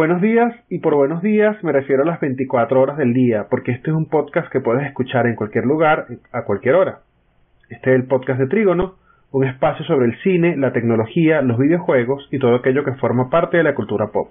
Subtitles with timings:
[0.00, 3.72] Buenos días, y por buenos días me refiero a las 24 horas del día, porque
[3.72, 7.00] este es un podcast que puedes escuchar en cualquier lugar, a cualquier hora.
[7.68, 8.94] Este es el podcast de Trígono,
[9.30, 13.58] un espacio sobre el cine, la tecnología, los videojuegos y todo aquello que forma parte
[13.58, 14.30] de la cultura pop.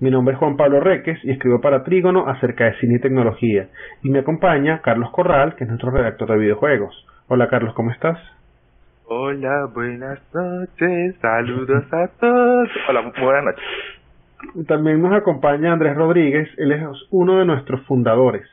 [0.00, 3.68] Mi nombre es Juan Pablo Reques y escribo para Trígono acerca de cine y tecnología.
[4.02, 7.06] Y me acompaña Carlos Corral, que es nuestro redactor de videojuegos.
[7.28, 8.18] Hola Carlos, ¿cómo estás?
[9.04, 12.68] Hola, buenas noches, saludos a todos.
[12.88, 13.97] Hola, buenas noches.
[14.66, 18.46] También nos acompaña Andrés Rodríguez, él es uno de nuestros fundadores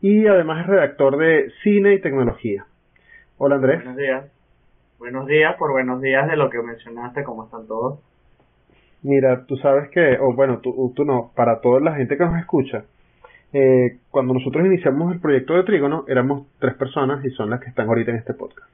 [0.00, 2.66] y además es redactor de cine y tecnología.
[3.38, 3.78] Hola Andrés.
[3.78, 4.32] Buenos días.
[4.98, 8.00] Buenos días, por buenos días de lo que mencionaste, ¿cómo están todos?
[9.02, 12.38] Mira, tú sabes que, o bueno, tú, tú no, para toda la gente que nos
[12.38, 12.84] escucha,
[13.52, 17.68] eh, cuando nosotros iniciamos el proyecto de Trígono, éramos tres personas y son las que
[17.68, 18.68] están ahorita en este podcast.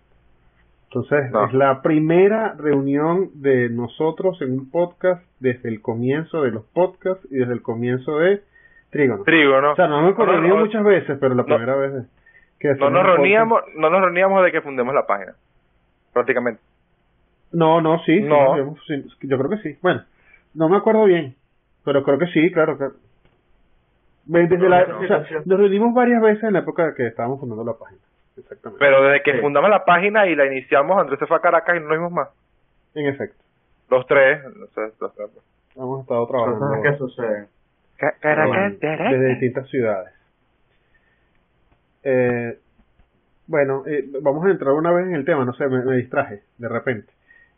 [0.90, 6.64] Entonces, es la primera reunión de nosotros en un podcast desde el comienzo de los
[6.64, 8.42] podcasts y desde el comienzo de
[8.90, 9.22] Trígono.
[9.24, 9.72] Trígono.
[9.72, 12.06] O sea, nos hemos reunido muchas veces, pero la primera vez
[12.58, 15.34] que no nos reuníamos, no nos reuníamos de que fundemos la página,
[16.14, 16.60] prácticamente.
[17.52, 18.74] No, no, sí, no.
[18.86, 19.78] Sí, yo creo que sí.
[19.82, 20.02] Bueno,
[20.54, 21.34] no me acuerdo bien,
[21.84, 22.78] pero creo que sí, claro.
[22.78, 22.86] que
[24.24, 27.74] Desde la, o sea, nos reunimos varias veces en la época que estábamos fundando la
[27.74, 28.00] página.
[28.38, 28.78] Exactamente.
[28.78, 31.80] Pero desde que fundamos la página y la iniciamos, Andrés se fue a Caracas y
[31.80, 32.28] no nos vimos más.
[32.94, 33.42] En efecto.
[33.90, 34.42] Los tres.
[34.56, 35.28] Los tres, los tres.
[35.76, 36.82] Hemos estado trabajando.
[36.82, 37.46] ¿Qué sucede?
[38.20, 40.12] Caracas, Desde distintas ciudades.
[42.04, 42.58] Eh,
[43.46, 46.42] bueno, eh, vamos a entrar una vez en el tema, no sé, me, me distraje
[46.58, 47.12] de repente.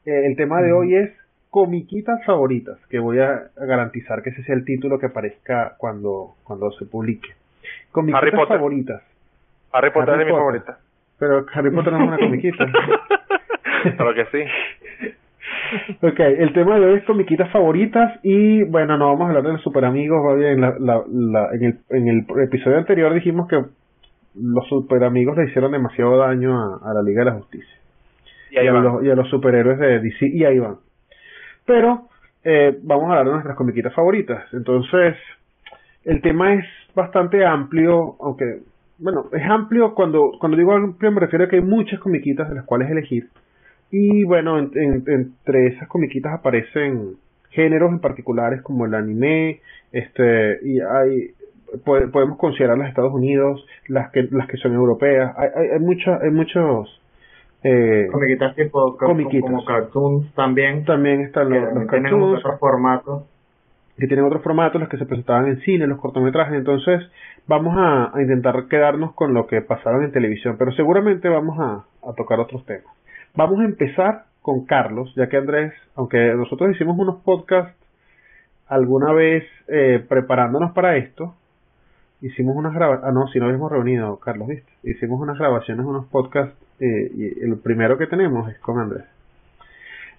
[0.06, 1.10] Eh, el tema de hoy es
[1.50, 6.70] comiquitas favoritas, que voy a garantizar que ese sea el título que aparezca cuando, cuando
[6.72, 7.30] se publique.
[7.90, 9.02] Comiquitas favoritas.
[9.72, 10.78] Harry Potter es mi favorita.
[11.18, 12.66] Pero Harry Potter no es una comiquita.
[13.96, 14.44] Claro que sí.
[16.02, 19.52] Ok, el tema de hoy es comiquitas favoritas y bueno, no vamos a hablar de
[19.52, 23.56] los super amigos, en, la, la, la, en, el, en el episodio anterior dijimos que
[24.34, 27.74] los super amigos le hicieron demasiado daño a, a la Liga de la Justicia
[28.50, 30.76] Y ahí a los, y a los superhéroes de DC y ahí van.
[31.64, 32.08] Pero
[32.44, 34.44] eh, vamos a hablar de nuestras comiquitas favoritas.
[34.52, 35.16] Entonces,
[36.04, 36.64] el tema es
[36.94, 38.60] bastante amplio, aunque,
[39.00, 42.54] bueno, es amplio cuando, cuando digo amplio me refiero a que hay muchas comiquitas de
[42.56, 43.28] las cuales elegir.
[43.90, 47.16] Y bueno, en- en- entre esas comiquitas aparecen
[47.50, 49.60] géneros en particulares como el anime,
[49.90, 51.30] este, y hay,
[51.84, 55.78] po- podemos considerar las Estados Unidos, las que, las que son europeas, hay, hay, hay
[55.80, 57.00] muchas, hay muchos,
[57.64, 59.50] eh, Comiquitas tipo co- Comiquitas.
[59.50, 60.84] como cartoons también.
[60.84, 63.24] también están los, los tienen cartoons, otros formatos.
[64.00, 66.54] Que tienen otros formatos, los que se presentaban en cine, los cortometrajes.
[66.54, 67.00] Entonces,
[67.46, 72.12] vamos a, intentar quedarnos con lo que pasaban en televisión, pero seguramente vamos a, a
[72.14, 72.94] tocar otros temas.
[73.34, 77.76] Vamos a empezar con Carlos, ya que Andrés, aunque nosotros hicimos unos podcasts
[78.68, 81.34] alguna vez eh, preparándonos para esto,
[82.20, 84.70] hicimos unas grabaciones, ah no, si no habíamos reunido, Carlos, ¿viste?
[84.82, 89.04] Hicimos unas grabaciones, unos podcasts, eh, y el primero que tenemos es con Andrés.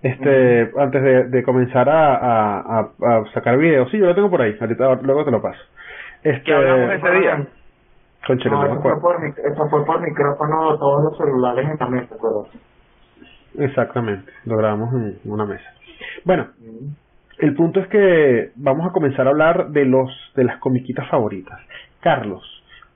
[0.03, 4.29] Este, antes de, de comenzar a, a, a, a sacar videos, sí, yo lo tengo
[4.31, 5.59] por ahí, ahorita luego te lo paso.
[6.23, 7.47] Este, ¿Qué hablamos ese día?
[8.25, 9.01] Concha, No, no eso fue, acuerdo.
[9.01, 12.51] por, mic- eso fue por micrófono todos los celulares en la mesa, ¿verdad?
[13.59, 15.65] Exactamente, lo grabamos en una mesa.
[16.23, 16.47] Bueno,
[17.39, 21.59] el punto es que vamos a comenzar a hablar de los de las comiquitas favoritas.
[21.99, 22.41] Carlos,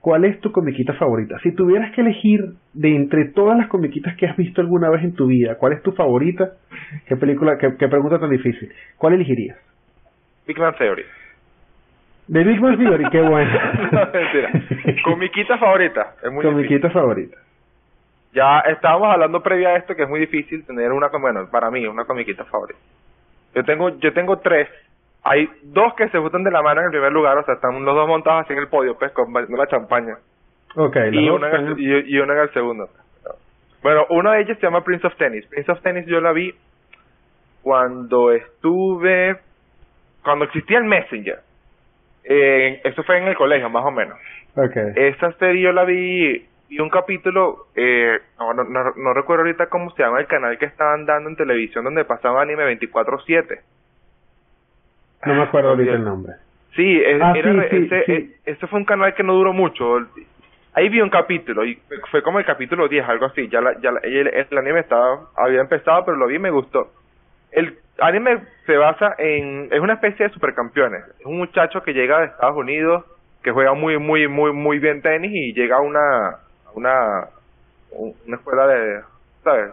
[0.00, 1.38] ¿cuál es tu comiquita favorita?
[1.42, 5.14] Si tuvieras que elegir de entre todas las comiquitas que has visto alguna vez en
[5.14, 6.52] tu vida, ¿cuál es tu favorita?
[7.06, 8.72] ¿Qué película, qué, qué pregunta tan difícil?
[8.98, 9.58] ¿Cuál elegirías?
[10.46, 11.04] Big Man Theory.
[12.28, 13.50] De Big Bang Theory, qué bueno.
[13.92, 14.50] no, mentira.
[15.04, 16.14] Comiquita favorita.
[16.22, 16.52] Es muy difícil.
[16.52, 17.36] comiquita favorita.
[18.32, 21.86] Ya estábamos hablando previa a esto que es muy difícil tener una, bueno, para mí,
[21.86, 22.80] una comiquita favorita.
[23.54, 24.68] Yo tengo, yo tengo tres.
[25.22, 27.84] Hay dos que se gustan de la mano en el primer lugar, o sea, están
[27.84, 30.16] los dos montados así en el podio, pues, con la champaña.
[30.74, 32.88] Ok, las Y una, en el, y, y una en el segundo.
[33.82, 35.46] Bueno, una de ellas se llama Prince of Tennis.
[35.46, 36.52] Prince of Tennis yo la vi
[37.66, 39.38] cuando estuve,
[40.22, 41.40] cuando existía el Messenger.
[42.22, 44.16] Eh, eso fue en el colegio, más o menos.
[44.54, 44.76] ok.
[44.94, 49.90] Esa serie yo la vi vi un capítulo, eh, no, no, no, recuerdo ahorita cómo
[49.90, 53.58] se llama el canal que estaban dando en televisión donde pasaba anime 24/7.
[55.24, 56.34] No me acuerdo ahorita el nombre.
[56.76, 57.34] Sí, ah,
[58.44, 60.06] ese, fue un canal que no duró mucho.
[60.72, 63.48] Ahí vi un capítulo y fue como el capítulo 10, algo así.
[63.48, 66.92] Ya, ya el, el, anime estaba había empezado, pero lo vi y me gustó.
[67.56, 71.02] El anime se basa en es una especie de supercampeones.
[71.18, 73.04] Es un muchacho que llega de Estados Unidos
[73.42, 76.36] que juega muy muy muy muy bien tenis y llega a una
[76.74, 77.28] una
[77.90, 79.00] una escuela de
[79.42, 79.70] ¿sabes?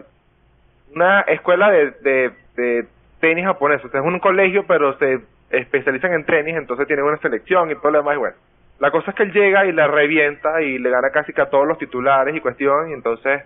[0.94, 2.86] Una escuela de, de, de
[3.20, 3.84] tenis japonés.
[3.84, 5.20] O sea, es un colegio, pero se
[5.50, 8.14] especializan en tenis, entonces tienen una selección y todo lo demás.
[8.14, 8.36] Y bueno,
[8.78, 11.50] la cosa es que él llega y la revienta y le gana casi que a
[11.50, 13.42] todos los titulares y cuestión, y entonces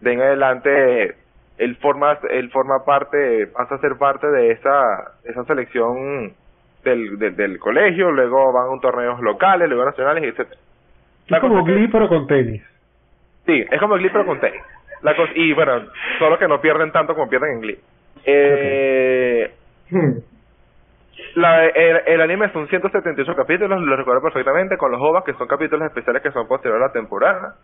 [0.00, 1.16] de en adelante
[1.58, 6.32] él forma, él forma parte, pasa a ser parte de esa, esa selección
[6.84, 10.60] del, del, colegio, luego van a un torneos locales, luego nacionales, etcétera.
[11.28, 12.62] Es como Glee pero con tenis.
[13.46, 14.62] Sí, es como Glee pero con tenis.
[15.02, 15.84] La cosa, y bueno,
[16.18, 17.78] solo que no pierden tanto como pierden en Glee.
[18.24, 19.50] Eh,
[21.34, 25.86] la, el, anime son 178 capítulos, lo recuerdo perfectamente, con los OVAs, que son capítulos
[25.86, 27.54] especiales que son posteriores a la temporada.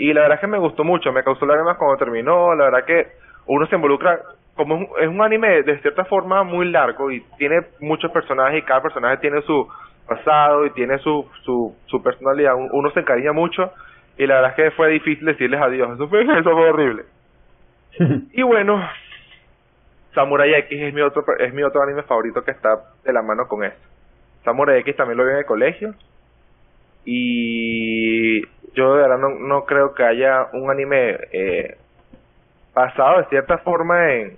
[0.00, 2.86] Y la verdad es que me gustó mucho, me causó lágrimas cuando terminó, la verdad
[2.86, 3.08] que
[3.44, 4.18] uno se involucra,
[4.54, 8.80] como es un, anime de cierta forma muy largo y tiene muchos personajes y cada
[8.80, 9.68] personaje tiene su
[10.08, 13.74] pasado y tiene su, su, su personalidad, uno se encariña mucho
[14.16, 17.04] y la verdad es que fue difícil decirles adiós, eso fue, eso fue horrible.
[18.32, 18.82] y bueno,
[20.14, 22.70] Samurai X es mi otro es mi otro anime favorito que está
[23.04, 23.86] de la mano con esto.
[24.44, 25.94] Samurai X también lo vi en el colegio
[27.04, 28.40] y
[28.74, 31.76] yo de verdad no, no creo que haya un anime eh,
[32.74, 34.36] basado de cierta forma en,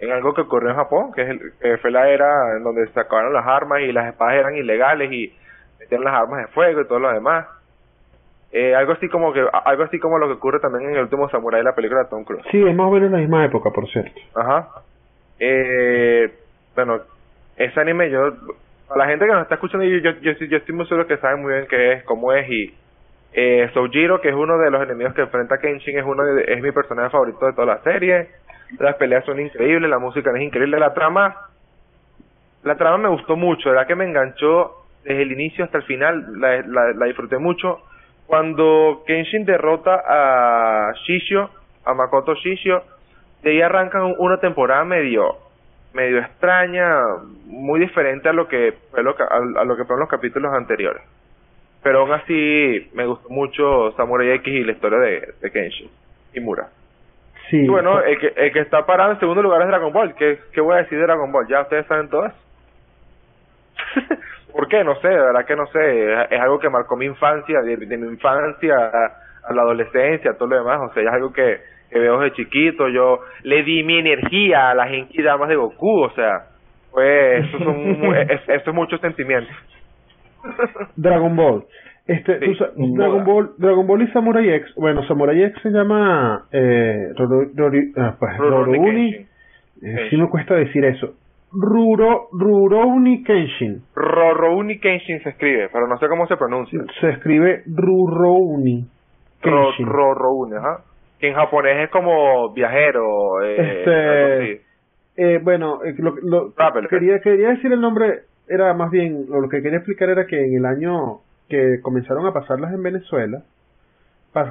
[0.00, 3.00] en algo que ocurrió en Japón, que es el, fue la era en donde se
[3.00, 5.32] acabaron las armas y las espadas eran ilegales y
[5.78, 7.46] metían las armas de fuego y todo lo demás.
[8.52, 11.28] Eh, algo así como que algo así como lo que ocurre también en el último
[11.30, 12.44] Samurai de la película de Tom Cruise.
[12.50, 14.20] Sí, es más o menos en la misma época, por cierto.
[14.34, 14.68] Ajá.
[15.38, 16.32] Eh,
[16.74, 17.00] bueno,
[17.56, 18.32] ese anime yo,
[18.88, 21.18] a la gente que nos está escuchando, yo, yo, yo, yo estoy muy seguro que
[21.18, 22.74] saben muy bien qué es, cómo es y
[23.32, 26.72] eh, que es uno de los enemigos que enfrenta Kenshin, es uno de, es mi
[26.72, 28.28] personaje favorito de toda la serie.
[28.78, 31.36] Las peleas son increíbles, la música es increíble, la trama,
[32.62, 34.72] la trama me gustó mucho, verdad que me enganchó
[35.04, 37.80] desde el inicio hasta el final, la, la, disfruté mucho.
[38.26, 41.50] Cuando Kenshin derrota a Shishio,
[41.84, 42.82] a Makoto Shishio,
[43.42, 45.50] de ahí arrancan una temporada medio
[45.92, 47.00] medio extraña,
[47.46, 51.02] muy diferente a lo que fue lo, a, lo que fueron los capítulos anteriores.
[51.82, 55.90] Pero aún así me gustó mucho Samurai X y la historia de, de Kenshin
[56.34, 56.68] y Mura.
[57.48, 57.56] Sí.
[57.56, 60.14] Y bueno, el que, el que está parado en segundo lugar es Dragon Ball.
[60.14, 61.48] ¿Qué, qué voy a decir de Dragon Ball?
[61.48, 62.36] Ya ustedes saben todo eso.
[64.52, 64.84] ¿Por qué?
[64.84, 66.12] No sé, de verdad que no sé.
[66.30, 70.58] Es, algo que marcó mi infancia, de, mi infancia a, a, la adolescencia, todo lo
[70.58, 70.80] demás.
[70.90, 71.60] O sea, es algo que,
[71.90, 74.88] que veo desde chiquito, yo le di mi energía a las
[75.24, 76.46] Damas de Goku, o sea,
[76.90, 79.52] pues eso, son, es, eso es mucho sentimiento.
[80.96, 81.64] Dragon Ball.
[82.06, 84.74] Este, Dragon Ball, Dragon Ball y Samurai X.
[84.76, 87.12] Bueno, Samurai X se llama eh,
[87.96, 88.32] ah, pues.
[89.82, 91.14] Eh, sí me cuesta decir eso.
[91.52, 93.82] Ruro, Rurouni Kenshin.
[93.94, 96.80] Rurouni Kenshin se escribe, pero no sé cómo se pronuncia.
[97.00, 98.84] Se escribe Rurouni
[99.40, 99.86] Kenshin.
[99.86, 100.84] Rurouni, ajá
[101.20, 103.42] que en japonés es como viajero.
[103.42, 104.62] Eh, este,
[105.16, 106.54] eh, bueno, eh, lo, lo
[106.88, 110.56] quería, quería decir el nombre, era más bien, lo que quería explicar era que en
[110.56, 113.42] el año que comenzaron a pasarlas en Venezuela,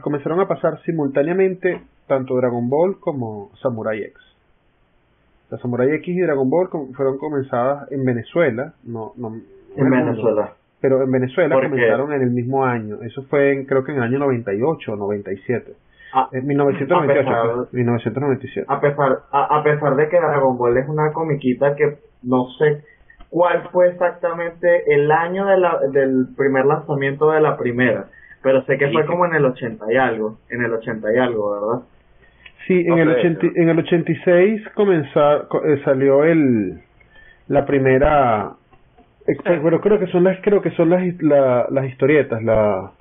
[0.01, 4.15] comenzaron a pasar simultáneamente tanto Dragon Ball como Samurai X.
[5.51, 9.35] La Samurai X y Dragon Ball fueron comenzadas en Venezuela, no, no
[9.75, 10.53] en Venezuela.
[10.79, 13.01] pero en Venezuela comenzaron en el mismo año.
[13.01, 15.73] Eso fue en, creo que en el año 98 o 97.
[16.13, 18.65] Ah, en 1998, 1997.
[18.69, 22.81] A pesar, a, pesar de que Dragon Ball es una comiquita que no sé
[23.29, 28.05] cuál fue exactamente el año de la, del primer lanzamiento de la primera,
[28.41, 31.51] pero sé que fue como en el 80 y algo, en el 80 y algo,
[31.51, 31.85] ¿verdad?
[32.67, 36.81] Sí, en, el, 80, en el 86 comenzó, eh, salió el
[37.47, 38.51] la primera
[39.25, 41.01] eh, bueno creo que son las creo que son las
[41.71, 42.91] las historietas la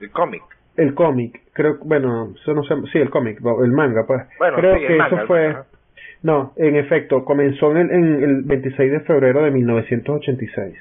[0.00, 0.42] el cómic.
[0.76, 4.22] el cómic, creo, bueno, eso no sé, sí, el cómic, el manga, pues.
[4.38, 5.64] creo que eso fue, no,
[6.56, 10.74] en efecto, comenzó en el, en el 26 de febrero de 1986.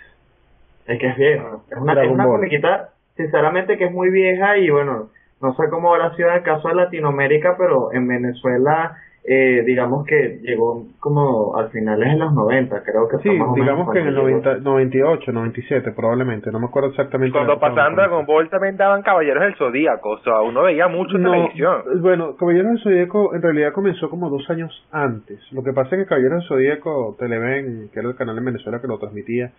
[0.88, 4.69] Es que es viejo, es una, es una comiquita, sinceramente que es muy vieja y
[4.69, 5.09] bueno,
[5.41, 10.39] no sé cómo habrá sido el caso de Latinoamérica, pero en Venezuela eh, digamos que
[10.41, 14.57] llegó como al finales de los 90, creo que Sí, digamos que en el 90,
[14.57, 17.31] 98, 97 probablemente, no me acuerdo exactamente.
[17.31, 21.31] Cuando pasaban Dragon Ball también daban Caballeros del Zodíaco, o sea, uno veía mucho No,
[21.31, 22.01] televisión.
[22.01, 25.39] Bueno, Caballeros del Zodíaco en realidad comenzó como dos años antes.
[25.53, 28.81] Lo que pasa es que Caballeros del Zodíaco, Televen, que era el canal en Venezuela
[28.81, 29.51] que lo transmitía,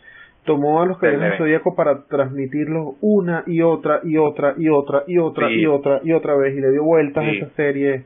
[0.44, 1.38] tomó a los Caballeros del.
[1.38, 5.54] Zodíaco para transmitirlo una y otra y otra y otra y otra Sí.
[5.61, 8.04] y otra y otra vez y le dio vueltas a esa serie,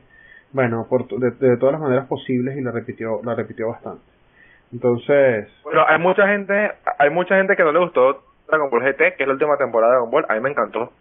[0.51, 4.01] bueno, por, de, de todas las maneras posibles y la repitió, la repitió bastante.
[4.71, 9.15] Entonces, Bueno, hay mucha gente, hay mucha gente que no le gustó Dragon Ball GT,
[9.15, 10.91] que es la última temporada de Dragon Ball, a mí me encantó.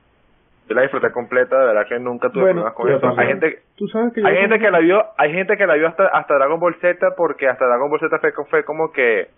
[0.68, 3.20] Yo la disfruté completa, de verdad que nunca tuve Bueno, problemas con eso.
[3.20, 5.88] Hay gente, tú sabes que hay gente que la vio, hay gente que la vio
[5.88, 9.28] hasta hasta Dragon Ball Z porque hasta Dragon Ball Z fue, fue como que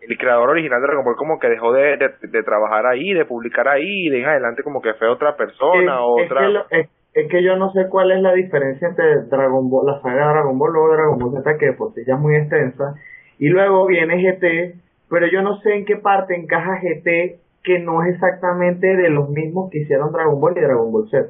[0.00, 3.26] el creador original de Dragon Ball como que dejó de, de, de trabajar ahí, de
[3.26, 6.40] publicar ahí, y de en adelante como que fue otra persona, es, es otra...
[6.40, 6.88] que lo- es-
[7.20, 10.32] es que yo no sé cuál es la diferencia entre Dragon Ball, la saga de
[10.34, 12.94] Dragon Ball, luego Dragon Ball Z, que sí ya es muy extensa,
[13.38, 14.74] y luego viene GT,
[15.10, 19.28] pero yo no sé en qué parte encaja GT que no es exactamente de los
[19.30, 21.28] mismos que hicieron Dragon Ball y Dragon Ball Z.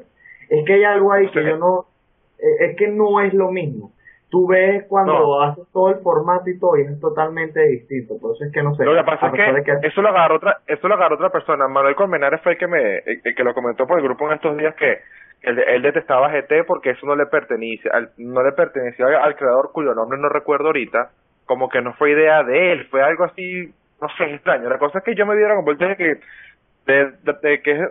[0.49, 1.47] Es que hay algo ahí que Sí.
[1.49, 1.85] yo no,
[2.39, 3.91] eh, es que no es lo mismo.
[4.29, 5.41] Tú ves cuando No.
[5.41, 8.75] haces todo el formato y todo y es totalmente distinto, por eso es que no
[8.75, 8.85] sé.
[8.85, 11.67] Lo que pasa es que, eso lo agarró otra, eso lo agarró otra persona.
[11.67, 14.33] Manuel Colmenares fue el que me, el, el que lo comentó por el grupo en
[14.35, 14.99] estos días que
[15.41, 19.71] él, él detestaba GT porque eso no le pertenecía, al, no le pertenecía al, creador
[19.71, 21.11] cuyo nombre no recuerdo ahorita,
[21.45, 24.69] como que no fue idea de él, fue algo así, no sé, extraño.
[24.69, 26.19] La cosa es que yo me vi Dragon Ball desde que,
[26.85, 27.89] de, que es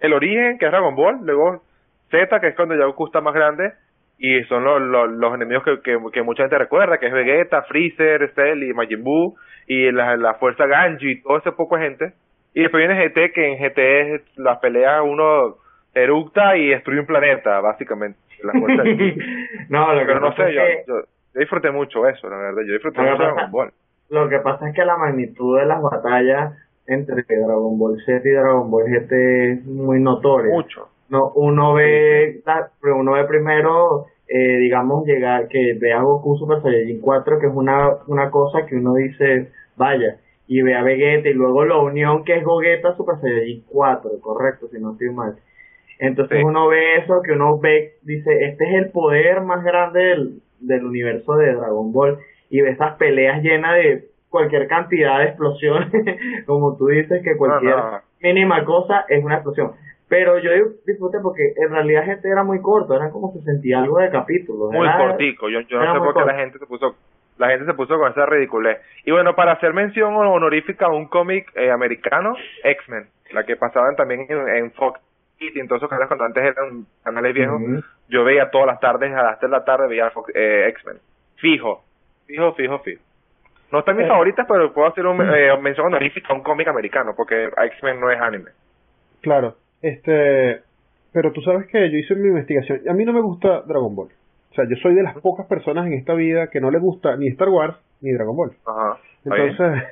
[0.00, 1.62] el origen, que es Dragon Ball, luego
[2.10, 3.72] Z, que es cuando ya Goku está más grande,
[4.18, 7.62] y son los, los, los enemigos que, que, que mucha gente recuerda, que es Vegeta,
[7.62, 9.36] Freezer, Cell y Majin Buu,
[9.66, 12.12] y la, la fuerza Ganji, y todo ese poco de gente.
[12.54, 15.56] Y después viene GT, que en GT es las peleas uno
[15.94, 18.18] eructa y destruye un planeta, básicamente.
[18.42, 18.82] La fuerza
[19.68, 20.94] no, lo que Pero no sé, es yo, que- yo,
[21.34, 22.62] yo disfruté mucho eso, la verdad.
[22.66, 23.72] Yo disfruté Lo mucho pasa- Dragon Ball.
[24.10, 26.54] Lo que pasa es que la magnitud de las batallas
[26.86, 29.12] entre Dragon Ball Z y Dragon Ball GT
[29.52, 30.52] es muy notoria.
[30.52, 30.88] Mucho.
[31.08, 36.60] No, uno ve, la- uno ve primero, eh, digamos, llegar, que ve a Goku Super
[36.62, 40.16] Saiyajin 4, que es una, una cosa que uno dice, vaya,
[40.48, 44.66] y ve a Vegeta, y luego la unión que es Gogeta Super Saiyajin 4, correcto,
[44.68, 45.36] si no estoy mal.
[46.02, 46.44] Entonces Sí.
[46.44, 50.84] uno ve eso, que uno ve, dice, este es el poder más grande del, del
[50.84, 52.18] universo de Dragon Ball,
[52.50, 55.90] y ve esas peleas llenas de cualquier cantidad de explosiones,
[56.46, 58.00] como tú dices, que cualquier no.
[58.20, 59.72] mínima cosa es una explosión.
[60.08, 60.50] Pero yo
[60.86, 64.70] disfruté porque en realidad GT era muy corto, eran como 60 y algo de capítulos.
[64.72, 65.48] Muy era- cortico.
[65.48, 66.94] Yo, yo no sé por qué la gente se puso
[67.38, 68.78] la gente se puso con esa ridiculez.
[69.06, 73.96] Y bueno, para hacer mención honorífica a un cómic eh, americano, X-Men, la que pasaban
[73.96, 75.00] también en, en Fox
[75.42, 77.80] Kids y en todos esos canales cuando antes eran canales viejos, Ujú.
[78.08, 80.96] yo veía todas las tardes, a las 3 de la tarde veía eh, X-Men.
[81.36, 81.82] Fijo,
[82.26, 83.02] fijo, fijo, fijo.
[83.72, 84.08] No está en mis Eh.
[84.08, 88.10] favoritas, pero puedo hacer un, eh, mención honorífica a un cómic americano, porque X-Men no
[88.10, 88.50] es anime.
[89.22, 90.60] Claro, este,
[91.12, 92.80] pero tú sabes que yo hice mi investigación.
[92.88, 94.08] A mí no me gusta Dragon Ball.
[94.50, 97.16] O sea, yo soy de las pocas personas en esta vida que no le gusta
[97.16, 98.52] ni Star Wars ni Dragon Ball.
[98.66, 98.98] Ajá.
[99.24, 99.84] Entonces,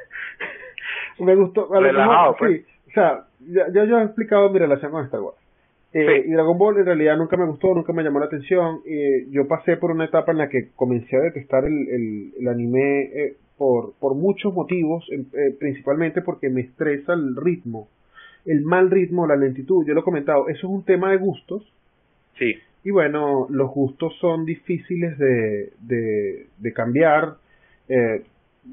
[1.19, 1.73] me gustó.
[1.75, 2.61] A Relajado, mejor, pues.
[2.61, 2.67] sí.
[2.89, 5.37] O sea, ya, ya yo he explicado mi relación con Star Wars.
[5.93, 6.29] Eh, Sí.
[6.29, 8.81] Y Dragon Ball en realidad nunca me gustó, nunca me llamó la atención.
[8.87, 12.49] Eh, yo pasé por una etapa en la que comencé a detestar el, el, el
[12.49, 17.89] anime eh, por, por muchos motivos, eh, principalmente porque me estresa el ritmo,
[18.47, 19.85] el mal ritmo, la lentitud.
[19.87, 21.63] Yo lo he comentado, eso es un tema de gustos.
[22.39, 22.55] Sí.
[22.85, 27.35] Y bueno, los gustos son difíciles de, de, de cambiar.
[27.89, 28.23] Eh,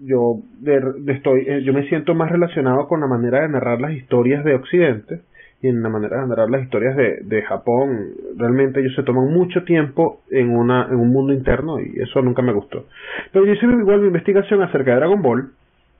[0.06, 3.92] yo, de- estoy, eh, yo me siento más relacionado con la manera de narrar las
[3.94, 5.20] historias de Occidente
[5.62, 8.10] y en la manera de narrar las historias de, de Japón.
[8.38, 12.42] Realmente ellos se toman mucho tiempo en, una, en un mundo interno y eso nunca
[12.42, 12.86] me gustó.
[13.32, 15.50] Pero yo hice igual mi investigación acerca de Dragon Ball,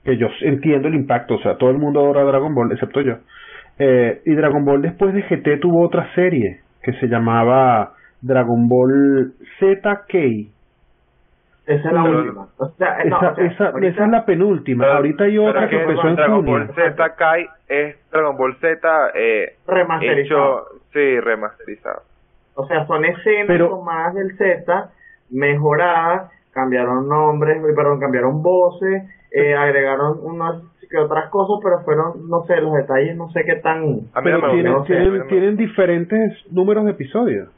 [0.04, 3.16] que yo entiendo el impacto, o sea, todo el mundo adora Dragon Ball, excepto yo.
[3.78, 9.32] Eh, y Dragon Ball después de GT tuvo otra serie que se llamaba Dragon Ball
[9.58, 10.57] ZK.
[11.68, 12.48] Esa es la Pero- última.
[12.56, 14.84] O sea, no, esa, o sea, esa, ahorita- esa es la penúltima.
[14.84, 16.52] Pero- Ahorita hay otra que que empezó en Dragon junio.
[16.66, 20.18] Ball Z Kai es Dragon Ball Z eh, remasterizado.
[20.20, 22.02] hecho, sí, remasterizado.
[22.54, 24.90] O sea, son escenas Pero- tomadas del Z,
[25.30, 32.44] mejoradas, cambiaron nombres, perdón, cambiaron voces, eh, agregaron unas que otras cosas, pero fueron, no
[32.46, 33.82] sé, los detalles, no sé qué tan...
[34.14, 34.86] A mí no Pero me tienen, gustó.
[34.86, 37.48] sé, tienen, a mí no me tienen diferentes números de episodios.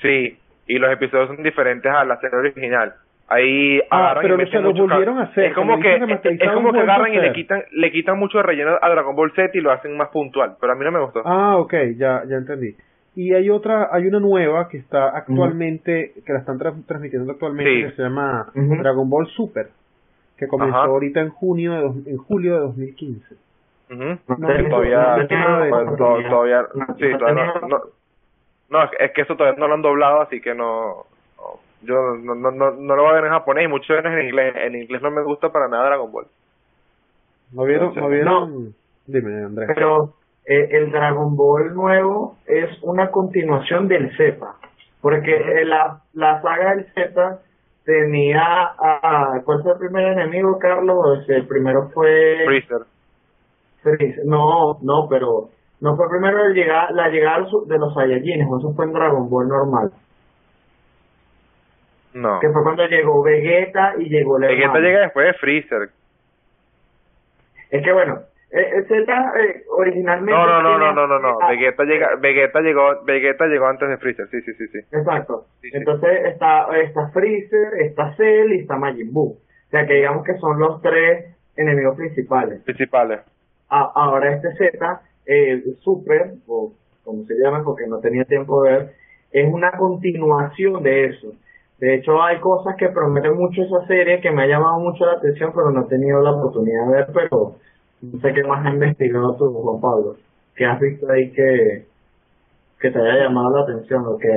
[0.00, 2.94] Sí, y los episodios son diferentes a la serie original.
[3.28, 6.52] Ahí Ah, agarran pero y meten se lo volvieron a hacer, Es como que es
[6.52, 9.50] como que agarran y le quitan le quitan mucho de relleno a Dragon Ball Z
[9.52, 11.22] y lo hacen más puntual, pero a mí no me gustó.
[11.24, 12.74] Ah, ok, ya, ya entendí.
[13.14, 17.96] Y hay otra, hay una nueva que está actualmente, que la están transmitiendo actualmente, que
[17.96, 19.68] se llama Dragon Ball Super,
[20.36, 23.34] que comenzó ahorita en junio de en julio de 2015.
[23.90, 25.26] No, todavía,
[26.28, 26.66] todavía,
[26.98, 27.80] sí, todavía no,
[28.70, 31.06] no, es que eso todavía no lo han doblado, así que no,
[31.82, 34.26] yo no, no, no, no lo voy a ver en japonés y mucho menos en
[34.26, 34.54] inglés.
[34.56, 36.26] En inglés no me gusta para nada Dragon Ball.
[37.52, 37.94] ¿No vieron?
[37.94, 38.74] ¿no vieron?
[39.06, 39.70] Dime, Andrés.
[39.74, 44.36] Pero eh, el Dragon Ball nuevo es una continuación del Z.
[45.00, 47.40] Porque eh, la, la saga del Z
[47.84, 51.24] tenía a, ¿cuál fue el primer enemigo, Carlos?
[51.28, 52.82] El primero fue Freezer.
[53.82, 54.26] Freezer.
[54.26, 55.48] No, no, pero
[55.80, 59.48] no fue primero el llegar, la llegada de los Saiyajines, eso fue en Dragon Ball
[59.48, 59.92] normal.
[62.14, 62.40] No.
[62.40, 65.88] Que fue cuando llegó Vegeta y llegó el Vegeta llega después de Freezer.
[67.70, 70.32] Es que bueno, eh, Z eh, originalmente.
[70.32, 74.26] No, no, no, no, no, no, Vegeta llega, Vegeta llegó, Vegeta llegó antes de Freezer,
[74.28, 74.78] sí, sí, sí, sí.
[74.90, 75.46] Exacto.
[75.62, 79.32] Entonces está, está Freezer, está Cell y está Majin Buu.
[79.32, 82.62] O sea que digamos que son los tres enemigos principales.
[82.62, 83.20] Principales.
[83.68, 86.72] ahora este Z, eh, Super, o
[87.04, 88.92] como se llama porque no tenía tiempo de ver,
[89.30, 91.34] es una continuación de eso.
[91.78, 95.12] De hecho, hay cosas que prometen mucho esa serie que me ha llamado mucho la
[95.12, 97.54] atención, pero no he tenido la oportunidad de ver, pero
[98.02, 100.16] no sé qué más has investigado tú, Juan Pablo.
[100.56, 101.84] ¿Qué has visto ahí que,
[102.80, 104.28] que te haya llamado la atención o que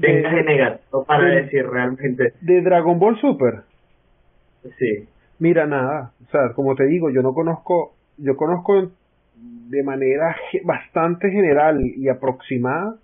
[0.00, 2.32] tengas de, negativo para decir realmente?
[2.40, 3.60] ¿De Dragon Ball Super?
[4.78, 5.06] Sí.
[5.38, 6.12] Mira, nada.
[6.26, 8.88] O sea, como te digo, yo no conozco, yo conozco
[9.34, 10.34] de manera
[10.64, 12.96] bastante general y aproximada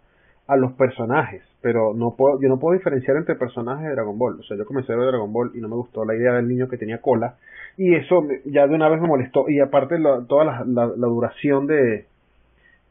[0.53, 4.41] a los personajes, pero no puedo, yo no puedo diferenciar entre personajes de Dragon Ball.
[4.41, 6.49] O sea, yo comencé a ver Dragon Ball y no me gustó la idea del
[6.49, 7.37] niño que tenía cola
[7.77, 9.97] y eso ya de una vez me molestó y aparte
[10.29, 12.05] toda la, la, duración de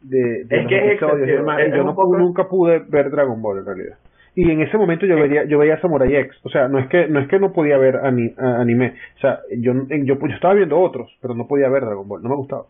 [0.01, 1.83] de, es que yo
[2.17, 3.97] nunca pude ver Dragon Ball en realidad
[4.33, 7.07] y en ese momento yo veía yo veía Samurai X o sea no es que
[7.07, 11.15] no es que no podía ver anime o sea yo, yo yo estaba viendo otros
[11.21, 12.63] pero no podía ver Dragon Ball no me gustaba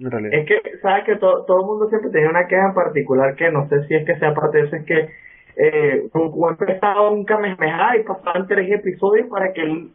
[0.00, 3.50] es que, ¿sabes que todo, todo el mundo siempre tenía una queja en particular que
[3.50, 5.08] no sé si es que sea parte de eso, es que
[5.56, 9.90] eh, Goku empezaba un Kamehameha y pasaban tres episodios para que él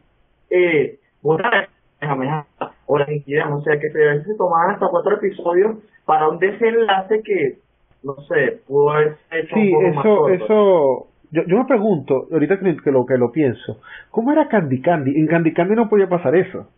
[0.50, 2.46] eh, una Kamehameha.
[2.86, 7.20] O la liquidez, o sea que se, se tomaban hasta cuatro episodios para un desenlace
[7.22, 7.58] que,
[8.04, 13.04] no sé, pudo haber hecho sí, eso, eso, yo, yo me pregunto, ahorita que lo,
[13.04, 13.80] que lo pienso,
[14.12, 15.18] ¿cómo era Candy Candy?
[15.18, 16.68] En Candy Candy no podía pasar eso.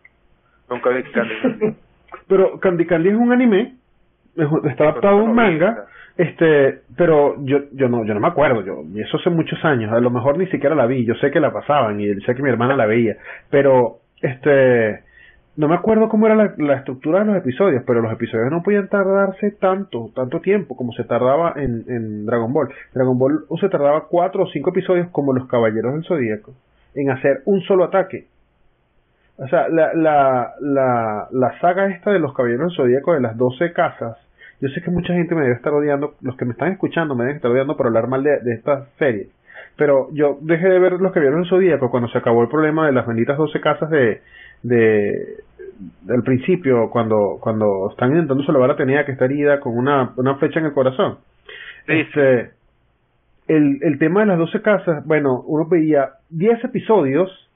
[0.67, 1.75] Nunca vi Candy
[2.27, 3.75] Pero Candy Candy es un anime,
[4.35, 5.85] está adaptado a un manga,
[6.17, 9.91] este, pero yo yo no yo no me acuerdo, yo y eso hace muchos años,
[9.91, 12.43] a lo mejor ni siquiera la vi, yo sé que la pasaban y sé que
[12.43, 13.17] mi hermana la veía,
[13.49, 15.03] pero este
[15.57, 18.63] no me acuerdo cómo era la, la, estructura de los episodios, pero los episodios no
[18.63, 22.69] podían tardarse tanto, tanto tiempo como se tardaba en, en Dragon Ball.
[22.93, 26.53] Dragon Ball se tardaba cuatro o cinco episodios como los Caballeros del Zodíaco
[26.95, 28.27] en hacer un solo ataque.
[29.39, 33.37] O sea, la, la, la, la saga esta de los Caballeros del Zodíaco de las
[33.37, 34.17] 12 casas,
[34.59, 37.23] yo sé que mucha gente me debe estar odiando, los que me están escuchando me
[37.23, 39.29] deben estar odiando por hablar mal de, de esta serie.
[39.77, 42.91] Pero yo dejé de ver los Caballeros del Zodíaco cuando se acabó el problema de
[42.91, 44.21] las benditas 12 casas de,
[44.63, 45.37] de
[46.01, 50.35] del principio, cuando, cuando están intentando salvar a Tenía que está herida con una, una
[50.35, 51.19] flecha en el corazón.
[51.87, 52.51] Este,
[53.47, 57.48] el, el tema de las 12 casas, bueno, uno veía 10 episodios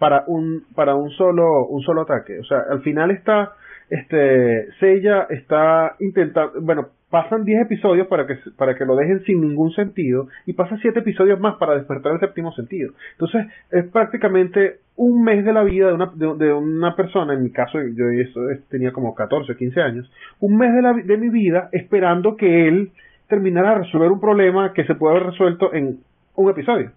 [0.00, 3.52] para un para un solo un solo ataque o sea al final está
[3.90, 9.42] este Seiya está intentando bueno pasan 10 episodios para que para que lo dejen sin
[9.42, 14.78] ningún sentido y pasan 7 episodios más para despertar el séptimo sentido entonces es prácticamente
[14.96, 18.40] un mes de la vida de una de, una persona en mi caso yo eso
[18.70, 20.10] tenía como 14 o 15 años
[20.40, 22.90] un mes de la de mi vida esperando que él
[23.28, 25.98] terminara de resolver un problema que se puede haber resuelto en
[26.36, 26.92] un episodio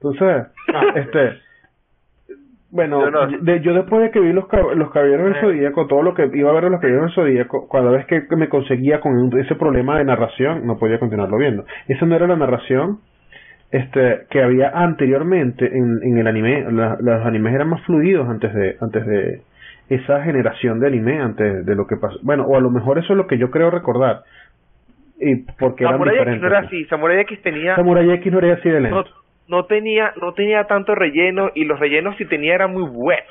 [0.00, 0.82] entonces ah.
[0.94, 1.49] este
[2.72, 3.00] bueno,
[3.62, 4.44] yo, después de que vi los,
[4.76, 5.40] los Caballeros del eh.
[5.40, 8.24] Zodíaco, todo lo que iba a ver de los Caballeros del Zodíaco, cada vez que
[8.36, 11.64] me conseguía con ese problema de narración, no podía continuarlo viendo.
[11.88, 12.98] Esa no era la narración
[13.72, 16.64] este que había anteriormente en, en el anime.
[16.70, 19.42] los animes eran más fluidos antes de antes de
[19.88, 22.18] esa generación de anime, antes de lo que pasó.
[22.22, 24.22] Bueno, o a lo mejor eso es lo que yo creo recordar.
[25.18, 26.84] Y porque Samurai eran X no era así.
[26.86, 27.76] Samurai X tenía...
[27.76, 29.29] Samurai X no era así de lento no
[29.66, 33.26] tenía no tenía tanto relleno y los rellenos si tenía eran muy buenos.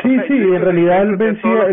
[0.00, 1.64] Sí, sí, en realidad él vencía,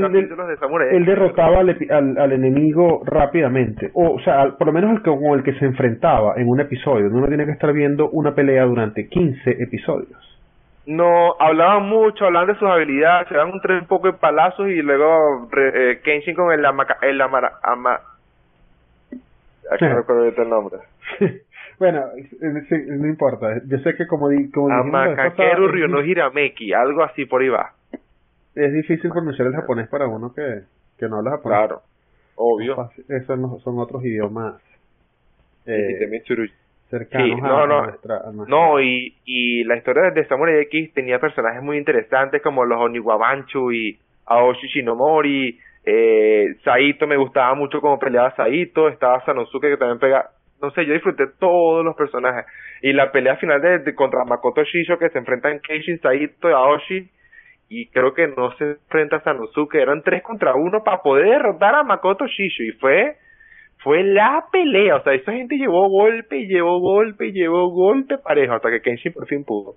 [0.91, 5.39] él, derrotaba al, al, enemigo rápidamente, o, o sea, por lo menos el que, con
[5.39, 9.07] el que se enfrentaba en un episodio, uno tiene que estar viendo una pelea durante
[9.07, 10.29] 15 episodios.
[10.85, 14.81] No, hablaban mucho, hablaban de sus habilidades, se daban un, un poco de palazos y
[14.81, 17.51] luego eh, Kenshin con el, ama, el ama,
[19.71, 20.77] Aquí no recuerdo el nombre.
[21.79, 22.05] bueno,
[22.69, 23.61] sí, no importa.
[23.65, 27.73] Yo sé que como, di, como Amakakeru Ryono Hirameki, algo así por ahí va.
[28.55, 30.61] Es difícil pronunciar el japonés para uno que,
[30.97, 31.57] que no habla japonés.
[31.57, 31.81] Claro,
[32.35, 32.89] obvio.
[33.07, 34.61] Esos no, son otros idiomas
[35.65, 36.21] eh,
[36.89, 41.61] cercanos no, a, no, nuestra, No, y, y la historia de Samurai X tenía personajes
[41.61, 48.35] muy interesantes como los Oniwabanchu y Aoshi Shinomori, eh, Saito me gustaba mucho como peleaba
[48.35, 50.29] Saito, estaba Sanosuke que también pega,
[50.61, 52.45] no sé, yo disfruté todos los personajes.
[52.81, 57.09] Y la pelea final de, contra Makoto Shisho que se enfrentan Kenshin, Saito y Aoshi,
[57.69, 61.75] y creo que no se enfrenta a Sanosuke, eran tres contra uno para poder derrotar
[61.75, 63.17] a Makoto Shisho, y fue
[63.81, 68.69] fue la pelea, o sea, esa gente llevó golpe, llevó golpe, llevó golpe parejo hasta
[68.69, 69.75] que Kenshin por fin pudo.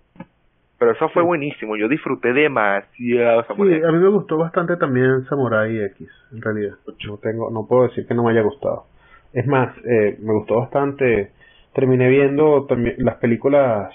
[0.78, 3.44] Pero eso fue buenísimo, yo disfruté demasiado.
[3.54, 6.74] Sí, a mí me gustó bastante también Samurai X, en realidad.
[7.06, 8.86] No tengo, no puedo decir que no me haya gustado.
[9.32, 11.30] Es más, eh, me gustó bastante.
[11.74, 13.94] Terminé viendo también las películas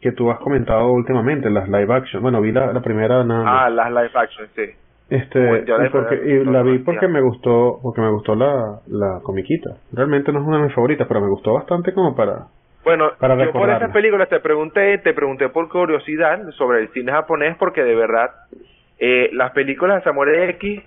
[0.00, 2.22] que tú has comentado últimamente, las live action.
[2.22, 3.64] Bueno, vi la, la primera nada.
[3.64, 4.64] Ah, las live action, sí.
[5.10, 9.76] Este, y, porque, y la vi porque me gustó, porque me gustó la, la comiquita.
[9.92, 12.46] Realmente no es una de mis favoritas, pero me gustó bastante como para
[12.84, 17.56] bueno, yo por esas películas te pregunté, te pregunté por curiosidad sobre el cine japonés
[17.56, 18.30] porque de verdad
[18.98, 20.82] eh, las películas de Samurai X,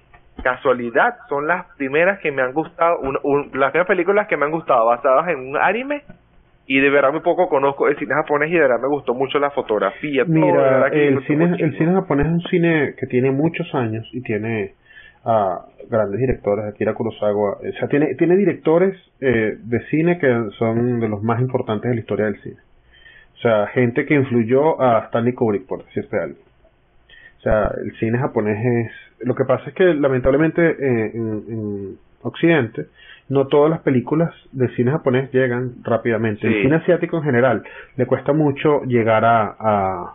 [0.48, 3.02] casualidad, son las primeras que me han gustado,
[3.54, 6.04] las primeras películas que me han gustado basadas en un anime
[6.68, 9.40] y de verdad muy poco conozco el cine japonés y de verdad me gustó mucho
[9.40, 10.24] la fotografía.
[10.26, 14.74] Mira, el, cine, el cine japonés es un cine que tiene muchos años y tiene
[15.26, 21.02] a grandes directores, Akira Kurosawa, o sea, tiene, tiene directores eh, de cine que son
[21.02, 22.58] de los más importantes de la historia del cine.
[23.36, 26.40] O sea, gente que influyó a Stanley Kubrick, por decirte algo.
[27.38, 29.07] O sea, el cine japonés es...
[29.22, 32.88] Lo que pasa es que lamentablemente eh, en, Occidente
[33.30, 36.48] no todas las películas de cine japonés llegan rápidamente.
[36.48, 37.64] El cine asiático en general
[37.96, 40.14] le cuesta mucho llegar a, a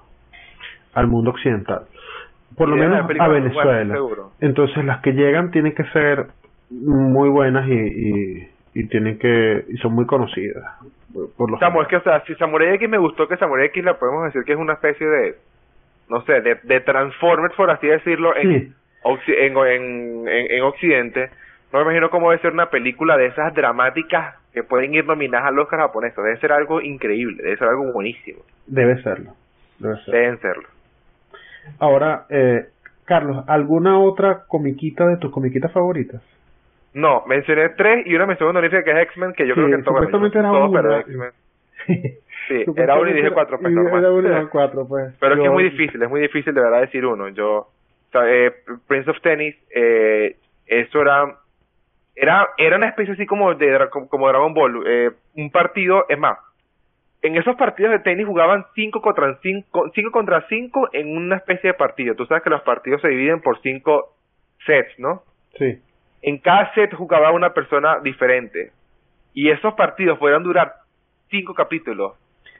[0.94, 1.84] al mundo occidental
[2.56, 3.96] por lo menos a Venezuela.
[4.40, 6.26] Entonces las que llegan tienen que ser
[6.70, 10.64] muy buenas y, y, tienen que y son muy conocidas.
[11.36, 13.98] Por lo es que o sea, si Samurai X me gustó que Samurai X la
[13.98, 15.34] podemos decir que es una especie de
[16.08, 21.30] no sé, de, de Transformers por así decirlo en, en, en, Occidente.
[21.72, 25.48] No me imagino cómo debe ser una película de esas dramáticas que pueden ir nominadas
[25.48, 26.14] al Oscar japonés.
[26.14, 28.40] Debe ser algo increíble, debe ser algo buenísimo.
[28.66, 29.32] Debe serlo.
[29.78, 30.68] Debe Deben serlo.
[31.78, 32.66] Ahora, eh,
[33.04, 36.22] Carlos, ¿alguna otra comiquita de tus comiquitas favoritas?
[36.94, 39.94] No, mencioné tres y una mención honorífica que es X-Men, que yo creo que todo,
[39.94, 41.02] supuestamente era pero
[42.48, 45.14] Sí, era uno y dije cuatro, pues, Era uno y cuatro, pues.
[45.20, 47.28] Pero es que es muy difícil, es muy difícil de verdad decir uno.
[47.28, 47.68] Yo,
[48.14, 48.52] eh,
[48.86, 51.36] Prince of Tennis, eh, eso era,
[52.14, 56.38] era, era una especie así como de, como Dragon Ball, eh, un partido, es más,
[57.22, 61.70] en esos partidos de tenis jugaban 5 contra 5 cinco contra 5 en una especie
[61.70, 62.16] de partido.
[62.16, 64.16] Tú sabes que los partidos se dividen por 5
[64.66, 65.22] sets, ¿no?
[65.56, 65.78] Sí.
[66.22, 68.72] En cada set jugaba una persona diferente.
[69.34, 70.72] Y esos partidos podían durar
[71.30, 72.14] 5 capítulos.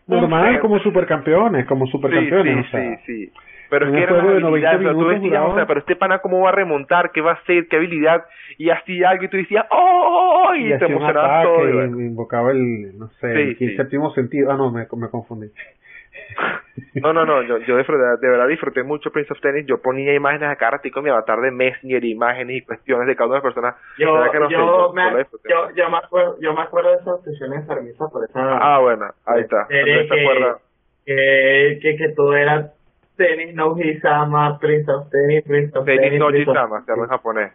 [0.06, 2.66] Normal, como supercampeones, como supercampeones.
[2.70, 3.32] Sí, sí, sí,
[3.72, 6.50] Pero es que era una habilidad, tú decías, o sea, pero este pana cómo va
[6.50, 8.26] a remontar, qué va a hacer, qué habilidad,
[8.58, 9.76] y hacía algo y tú decías, ¡oh!
[9.78, 11.86] oh, oh" y, te emocionabas todo.
[11.86, 14.52] Y, invocaba el, no sé, el séptimo sentido.
[14.52, 15.46] Ah, no, me, me confundí.
[16.96, 20.12] No, no, no, yo, yo de, de, verdad disfruté mucho Prince of Tennis, yo ponía
[20.12, 23.42] imágenes a cada con mi avatar de Messenger, imágenes y cuestiones de cada una de
[23.42, 23.76] las personas.
[23.96, 28.58] Yo, yo, me, yo, yo, me acuerdo, yo me acuerdo de esas enfermizas por esa...
[28.58, 29.66] Ah, bueno, ahí está.
[29.70, 30.06] Que,
[31.06, 32.72] que, que, que todo era
[33.26, 36.02] tenis no Hisama, Prince of Tennis, Prince of Tennis.
[36.02, 37.52] Tenis no Hisama, se habla en japonés.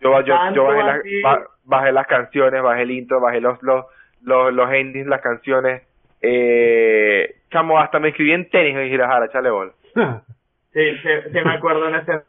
[0.00, 0.82] Yo, yo, yo bajé,
[1.22, 3.86] la, bajé las canciones, bajé el intro, bajé los, los,
[4.22, 5.82] los, los endings, las canciones
[6.28, 9.72] eh, chamo, hasta me escribí en tenis en Girajara, chale bol.
[9.94, 12.22] sí, sí, sí, me acuerdo en ese...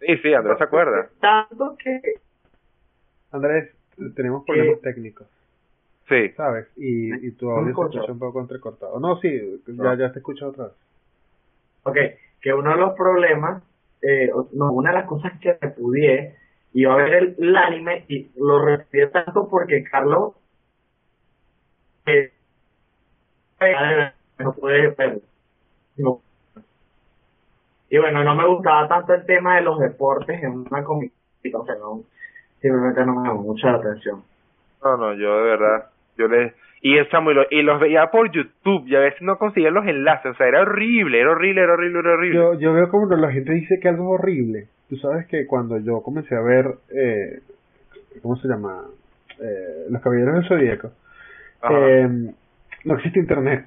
[0.00, 1.08] Sí, sí, Andrés se acuerda.
[1.20, 2.00] Tanto que...
[3.32, 3.74] Andrés,
[4.14, 5.26] tenemos problemas técnicos.
[6.08, 6.30] Sí.
[6.36, 6.68] ¿Sabes?
[6.76, 9.00] Y, y tu audio se escucha un poco entrecortado.
[9.00, 10.74] No, sí, ya, ya te escucho otra vez.
[11.86, 11.96] Ok,
[12.40, 13.62] que uno de los problemas,
[14.02, 16.34] eh, no, una de las cosas que repudié,
[16.72, 20.34] iba a ver el, anime y lo repudié tanto porque Carlos
[22.06, 22.32] eh,
[24.40, 25.20] no puede ver.
[27.88, 31.64] Y bueno, no me gustaba tanto el tema de los deportes en una comiquita, o
[31.64, 32.02] no,
[32.60, 34.24] simplemente no me llamó mucha atención.
[34.82, 36.52] No, no, yo de verdad, yo les...
[36.82, 40.32] Y, esa muy y los veía por YouTube y a veces no conseguía los enlaces,
[40.32, 42.36] o sea, era horrible, era horrible, era horrible, era horrible.
[42.36, 44.68] Yo, yo veo como la gente dice que algo es horrible.
[44.88, 47.40] Tú sabes que cuando yo comencé a ver, eh,
[48.22, 48.84] ¿cómo se llama?
[49.40, 50.92] eh, Los Caballeros del Zodíaco,
[51.70, 52.08] eh,
[52.84, 53.66] no existe Internet.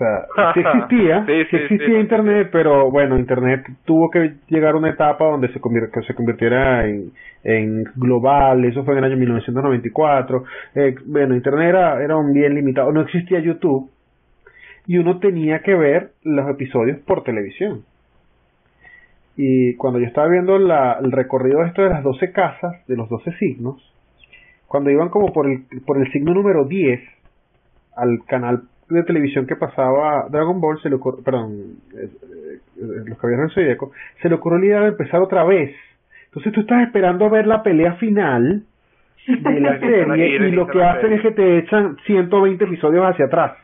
[0.00, 5.26] Sea, sí existía, sí, existía Internet, pero bueno, Internet tuvo que llegar a una etapa
[5.26, 7.12] donde se, que se convirtiera en,
[7.44, 10.44] en global, eso fue en el año 1994.
[10.74, 13.90] Eh, bueno, Internet era, era un bien limitado, no existía YouTube.
[14.86, 17.82] Y uno tenía que ver los episodios por televisión.
[19.36, 22.96] Y cuando yo estaba viendo la, el recorrido de esto de las 12 casas, de
[22.96, 23.76] los 12 signos,
[24.66, 27.00] cuando iban como por el, por el signo número 10
[27.96, 32.08] al canal de televisión que pasaba Dragon Ball, se le ocurrió, perdón, eh,
[33.06, 35.74] los caballeros del Zodíaco, se le ocurrió la idea de empezar otra vez.
[36.26, 38.62] Entonces tú estás esperando a ver la pelea final
[39.26, 43.56] de la serie y lo que hacen es que te echan 120 episodios hacia atrás.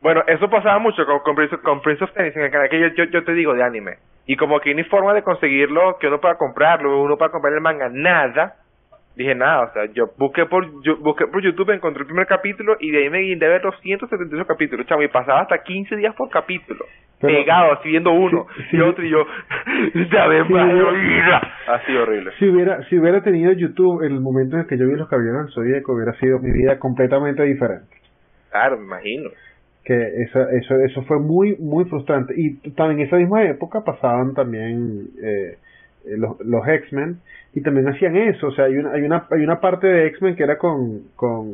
[0.00, 2.78] Bueno, eso pasaba mucho con, con, Prince, con Prince of Tennis, en el canal que
[2.78, 3.92] yo, yo, te digo de anime.
[4.26, 7.54] Y como que no hay forma de conseguirlo, que uno pueda comprarlo, uno para comprar
[7.54, 8.56] el manga, nada.
[9.16, 12.76] Dije nada, o sea, yo busqué por yo busqué por YouTube, encontré el primer capítulo
[12.80, 15.94] y de ahí me guindé a ver los 178 capítulos, chamo, y pasaba hasta 15
[15.96, 16.84] días por capítulo,
[17.20, 19.24] pegado, así viendo uno y otro y yo,
[20.12, 20.54] ya ven, si
[21.70, 22.32] así horrible.
[22.40, 25.08] Si hubiera, si hubiera tenido YouTube en el momento en el que yo vi los
[25.08, 27.86] caballeros del Zodíaco, hubiera sido mi vida completamente diferente.
[28.50, 29.30] Claro, me imagino
[29.84, 32.34] que eso, eso, eso fue muy, muy frustrante.
[32.36, 35.58] Y también en esa misma época pasaban también eh,
[36.06, 37.18] los, los X-Men
[37.54, 38.48] y también hacían eso.
[38.48, 41.52] O sea, hay una, hay una, hay una parte de X-Men que era con, con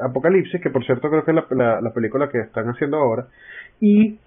[0.00, 3.26] Apocalipsis, que por cierto creo que es la, la película que están haciendo ahora.
[3.80, 4.18] Y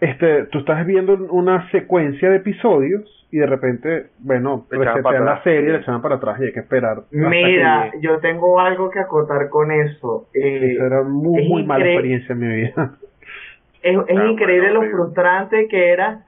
[0.00, 5.72] este, tú estás viendo una secuencia de episodios y de repente, bueno, resetean la serie,
[5.72, 7.02] le echan para atrás y hay que esperar.
[7.10, 10.28] Mira, yo tengo algo que acotar con eso.
[10.34, 12.92] Eh, era muy, muy mala experiencia en mi vida.
[13.82, 16.25] Es, es increíble lo frustrante que era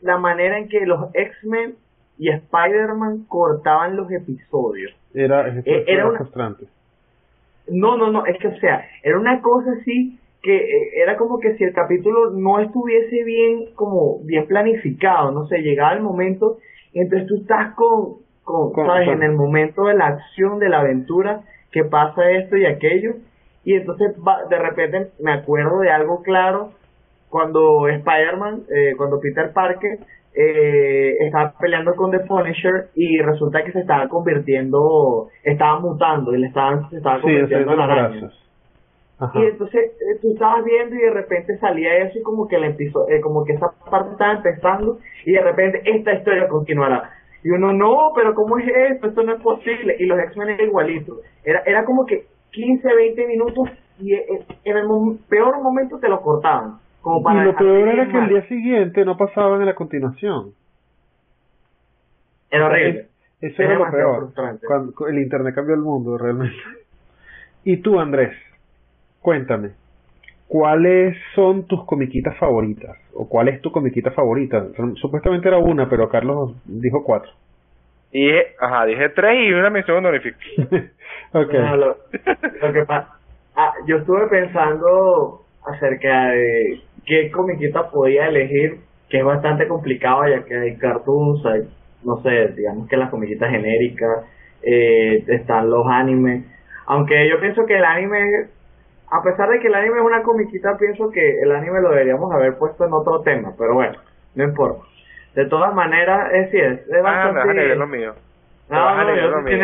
[0.00, 1.76] la manera en que los X-Men
[2.18, 4.92] y Spider-Man cortaban los episodios.
[5.14, 6.66] Era, eh, era, frustrante.
[7.68, 11.38] No, no, no, es que, o sea, era una cosa así que eh, era como
[11.38, 16.58] que si el capítulo no estuviese bien como bien planificado, no sé, llegaba el momento
[16.92, 19.08] y entonces tú estás con, con, ¿sabes?
[19.08, 23.16] En el momento de la acción, de la aventura, que pasa esto y aquello,
[23.64, 24.14] y entonces
[24.48, 26.72] de repente me acuerdo de algo claro
[27.28, 29.98] cuando Spider-Man, eh, cuando Peter Parker
[30.34, 36.38] eh, estaba peleando con The Punisher y resulta que se estaba convirtiendo, estaba mutando y
[36.38, 38.30] le estaban, se estaba convirtiendo en araña.
[39.34, 42.68] Y entonces eh, tú estabas viendo y de repente salía eso y como que, le
[42.68, 47.10] empezó, eh, como que esa parte estaba empezando y de repente esta historia continuará.
[47.42, 49.08] Y uno, no, pero ¿cómo es esto?
[49.08, 49.96] Esto no es posible.
[49.98, 51.18] Y los X-Men eran igualitos.
[51.44, 54.86] Era, era como que 15, 20 minutos y eh, en el
[55.28, 56.78] peor momento te lo cortaban.
[57.02, 60.52] Como para y lo peor era que el día siguiente no pasaban en la continuación.
[62.50, 63.06] Era horrible.
[63.40, 64.32] Eso era, lo peor.
[64.66, 66.56] Cuando el Internet cambió el mundo, realmente.
[67.64, 68.34] ¿Y tú, Andrés?
[69.20, 69.70] Cuéntame,
[70.46, 72.96] ¿cuáles son tus comiquitas favoritas?
[73.14, 74.66] ¿O cuál es tu comiquita favorita?
[74.94, 77.30] Supuestamente era una, pero Carlos dijo cuatro.
[78.10, 80.38] Dije, ajá, dije tres y una mención honorífica.
[81.32, 81.52] ok.
[81.76, 83.18] lo, que pasa,
[83.54, 90.44] ah, yo estuve pensando acerca de qué comiquita podía elegir, que es bastante complicado ya
[90.44, 91.62] que hay cartoons, hay,
[92.04, 94.26] no sé, digamos que las comiquitas genéricas,
[94.62, 96.44] eh, están los animes,
[96.86, 98.48] aunque yo pienso que el anime
[99.10, 102.30] a pesar de que el anime es una comiquita, pienso que el anime lo deberíamos
[102.32, 103.98] haber puesto en otro tema, pero bueno,
[104.34, 104.82] no importa.
[105.34, 108.14] De todas maneras, es sí, es, es ah, me vas a negar lo mío.
[108.68, 109.58] Me no, vas a negar lo mío.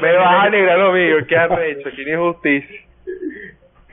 [0.00, 1.90] Me vas a negar lo mío, ¿qué has hecho?
[1.94, 2.80] ¿Quién es justicia?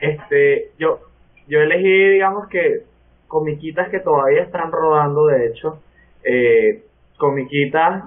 [0.00, 1.00] Este, yo,
[1.48, 2.82] yo elegí, digamos que,
[3.28, 5.80] comiquitas que todavía están rodando, de hecho,
[6.24, 6.82] eh,
[7.18, 8.04] comiquitas,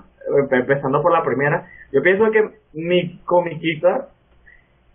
[0.51, 4.09] empezando por la primera, yo pienso que mi comiquita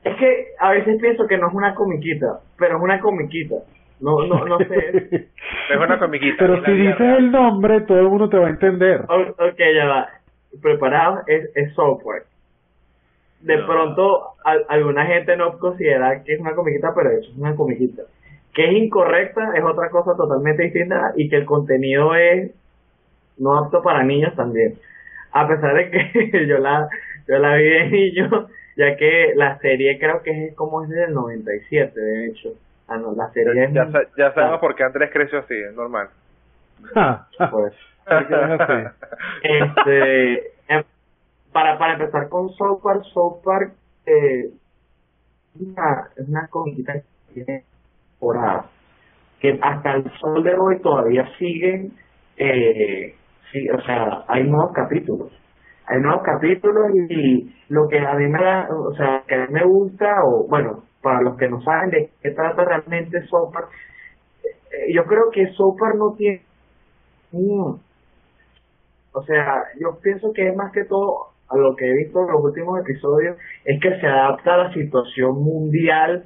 [0.04, 3.56] es que a veces pienso que no es una comiquita, pero es una comiquita.
[4.00, 4.66] No, no, no sé.
[5.70, 6.36] es una comiquita.
[6.38, 9.02] Pero si dices el nombre, todo el mundo te va a entender.
[9.08, 10.08] ok, ya va.
[10.62, 12.24] Preparado es, es software.
[13.40, 14.34] De pronto,
[14.68, 18.02] alguna gente no considera que es una comiquita, pero eso es una comiquita.
[18.54, 22.52] Que es incorrecta es otra cosa totalmente distinta y que el contenido es
[23.38, 24.78] no apto para niños también.
[25.32, 26.88] A pesar de que yo la,
[27.26, 31.14] yo la vi de niño ya que la serie creo que es como es del
[31.14, 32.50] 97, de hecho.
[32.88, 36.08] Ah, no, la serie ya, ya, sabemos por qué Andrés creció así, es normal.
[37.50, 37.72] pues.
[39.42, 40.32] este,
[40.68, 40.84] em,
[41.50, 43.72] para, para empezar con South Park, South Park
[44.04, 44.50] eh,
[45.58, 47.64] una, es una comiquita que tiene
[48.14, 48.66] temporadas
[49.44, 51.92] que hasta el sol de hoy todavía siguen,
[52.38, 53.14] eh,
[53.52, 55.30] sí, o sea, hay nuevos capítulos.
[55.86, 58.38] Hay nuevos capítulos y, lo que a mí me
[58.70, 62.10] o sea, que a mí me gusta, o bueno, para los que no saben de
[62.22, 63.64] qué trata realmente Sopar,
[64.44, 66.40] eh, yo creo que Sopar no tiene...
[69.12, 72.32] o sea, yo pienso que es más que todo, a lo que he visto en
[72.32, 76.24] los últimos episodios, es que se adapta a la situación mundial,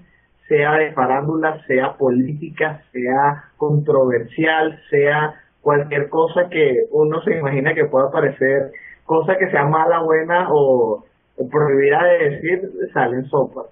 [0.49, 7.85] sea de farándula, sea política, sea controversial, sea cualquier cosa que uno se imagina que
[7.85, 8.73] pueda parecer
[9.09, 11.05] cosa que sea mala, buena o,
[11.51, 13.63] prohibida de decir, salen sopa.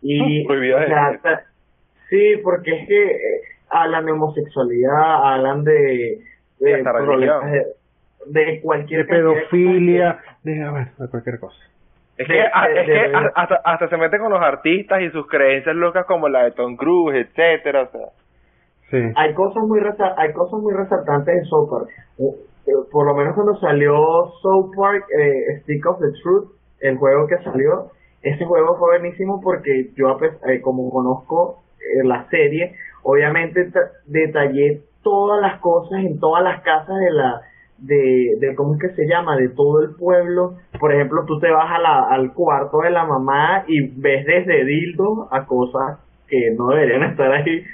[0.00, 0.46] Y,
[2.08, 6.20] sí, porque es que eh, hablan de homosexualidad, hablan de,
[6.58, 7.52] de problemas
[8.26, 11.58] de, cualquier pedofilia, de, cualquier cosa.
[12.18, 16.44] Es que, hasta, hasta se mete con los artistas y sus creencias locas como la
[16.44, 18.08] de Tom Cruise, etcétera, o sea.
[19.16, 19.80] Hay cosas muy
[20.16, 21.88] hay cosas muy resaltantes en South Park.
[22.18, 23.94] Eh, por lo menos cuando salió
[24.42, 26.50] South Park eh, Stick of the Truth,
[26.80, 27.90] el juego que salió,
[28.22, 31.62] ese juego fue buenísimo porque yo eh, como conozco
[32.02, 33.70] la serie, obviamente
[34.06, 37.40] detallé todas las cosas en todas las casas de la
[37.78, 40.56] de, de cómo es que se llama de todo el pueblo.
[40.78, 45.28] Por ejemplo tú te vas a al cuarto de la mamá y ves desde dildo
[45.30, 47.64] a cosas que no deberían estar ahí,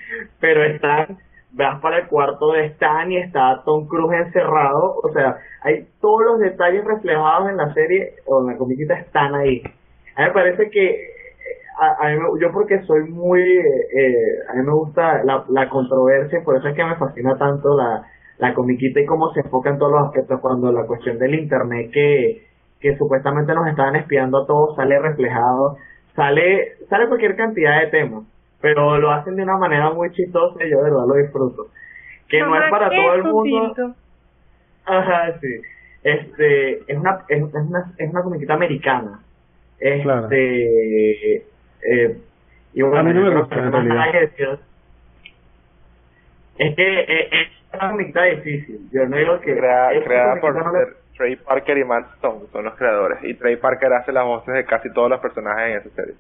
[0.41, 1.19] pero están,
[1.53, 6.25] vas para el cuarto de Stan y está Tom Cruise encerrado, o sea, hay todos
[6.25, 9.63] los detalles reflejados en la serie o en la comiquita están ahí.
[10.17, 11.15] A mí me parece que
[11.77, 16.57] a, mí, yo porque soy muy, eh, a mí me gusta la, la controversia, por
[16.57, 18.05] eso es que me fascina tanto la,
[18.39, 21.91] la comiquita y cómo se enfoca en todos los aspectos cuando la cuestión del internet
[21.93, 22.47] que,
[22.81, 25.77] que supuestamente nos estaban espiando a todos sale reflejado,
[26.17, 28.25] sale, sale cualquier cantidad de temas
[28.65, 31.67] pero lo hacen de una manera muy chistosa y yo de verdad lo disfruto.
[32.31, 33.95] Que no es para todo el mundo.
[34.87, 35.61] Ajá, sí.
[36.03, 39.21] Este, es una, es, una, es una comiquita americana.
[39.79, 42.19] Este, eh,
[42.73, 44.07] y bueno, a mí no me gusta en realidad.
[46.57, 48.89] Es que eh, es una comiquita difícil.
[48.93, 49.57] Yo no digo que.
[49.57, 50.55] creada por
[51.17, 53.19] Trey Parker y Matt Stone, son los creadores.
[53.23, 56.15] Y Trey Parker hace las voces de casi todos los personajes en esa serie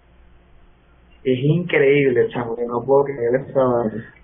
[1.24, 3.60] es increíble, chamo, que no puedo creer esa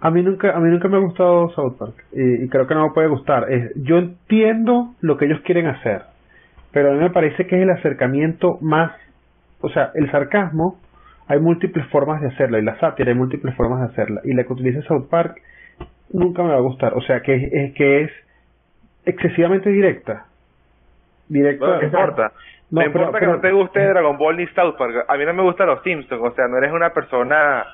[0.00, 2.88] A mí nunca, a mí nunca me ha gustado South Park y, creo que no
[2.88, 3.46] me puede gustar.
[3.76, 6.02] yo entiendo lo que ellos quieren hacer,
[6.72, 8.92] pero a mí me parece que es el acercamiento más,
[9.62, 10.78] o sea, el sarcasmo
[11.26, 14.44] hay múltiples formas de hacerla y la sátira hay múltiples formas de hacerla y la
[14.44, 15.40] que utiliza South Park
[16.12, 18.10] nunca me va a gustar, o sea, que es que es
[19.04, 20.26] excesivamente directa.
[21.28, 21.66] Directa.
[21.66, 22.32] No, importa.
[22.70, 25.04] No, importa que no te guste Dragon Ball ni South Park.
[25.08, 26.22] A mí no me gustan los Simpsons.
[26.22, 27.64] O sea, no eres una persona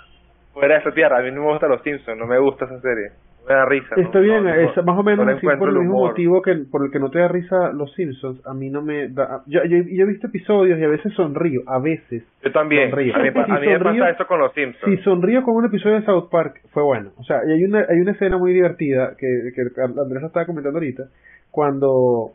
[0.52, 1.18] fuera de esta tierra.
[1.18, 2.18] A mí no me gustan los Simpsons.
[2.18, 3.10] No me gusta esa serie.
[3.48, 3.94] Me da risa.
[3.96, 7.10] Está bien, es más o menos por el mismo motivo que por el que no
[7.10, 8.44] te da risa los Simpsons.
[8.46, 9.42] A mí no me da.
[9.46, 11.62] Yo, yo, he visto episodios y a veces sonrío.
[11.66, 12.24] A veces.
[12.42, 12.92] Yo también.
[12.92, 14.96] A mí, a mí me pasa eso con los Simpsons.
[14.96, 17.10] Si sonrío con un episodio de South Park, fue bueno.
[17.18, 20.78] O sea, y hay una, hay una escena muy divertida que, que Andrés estaba comentando
[20.78, 21.04] ahorita.
[21.50, 22.32] Cuando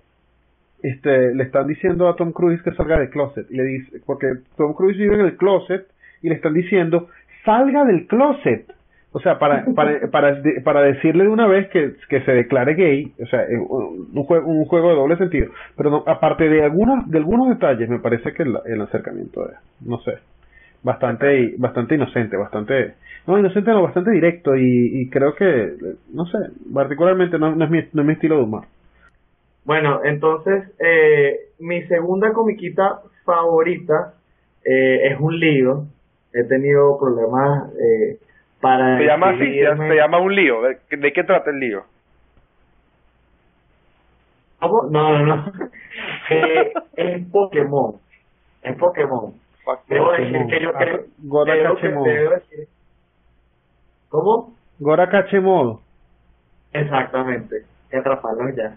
[0.83, 3.49] este, le están diciendo a Tom Cruise que salga del closet.
[3.49, 5.87] Y le dice, porque Tom Cruise vive en el closet
[6.21, 7.09] y le están diciendo,
[7.45, 8.65] salga del closet.
[9.13, 13.13] O sea, para, para, para, para decirle de una vez que, que se declare gay,
[13.21, 15.51] o sea, un juego, un juego de doble sentido.
[15.75, 19.57] Pero no, aparte de algunos, de algunos detalles, me parece que el, el acercamiento es,
[19.85, 20.13] no sé,
[20.83, 22.93] bastante, bastante inocente, bastante,
[23.27, 25.73] no inocente, no, bastante directo y, y creo que,
[26.13, 26.37] no sé,
[26.73, 28.65] particularmente no, no, es mi, no es mi estilo de humor.
[29.63, 34.15] Bueno, entonces, eh, mi segunda comiquita favorita
[34.65, 35.85] eh, es un lío.
[36.33, 38.17] He tenido problemas eh,
[38.61, 38.97] para.
[38.97, 40.61] Se llama así, se llama un lío.
[40.61, 41.83] ¿De, qué trata el lío?
[44.59, 44.83] ¿Cómo?
[44.89, 45.51] No, no, no.
[46.29, 47.95] eh, es Pokémon.
[48.61, 49.33] Es Pokémon.
[49.87, 51.05] Debo decir que yo creo.
[51.19, 52.67] Gora decir...
[54.09, 54.53] ¿Cómo?
[54.79, 55.09] Gora
[55.41, 55.81] Modo.
[56.73, 57.65] Exactamente.
[57.91, 58.75] Atraparlos ya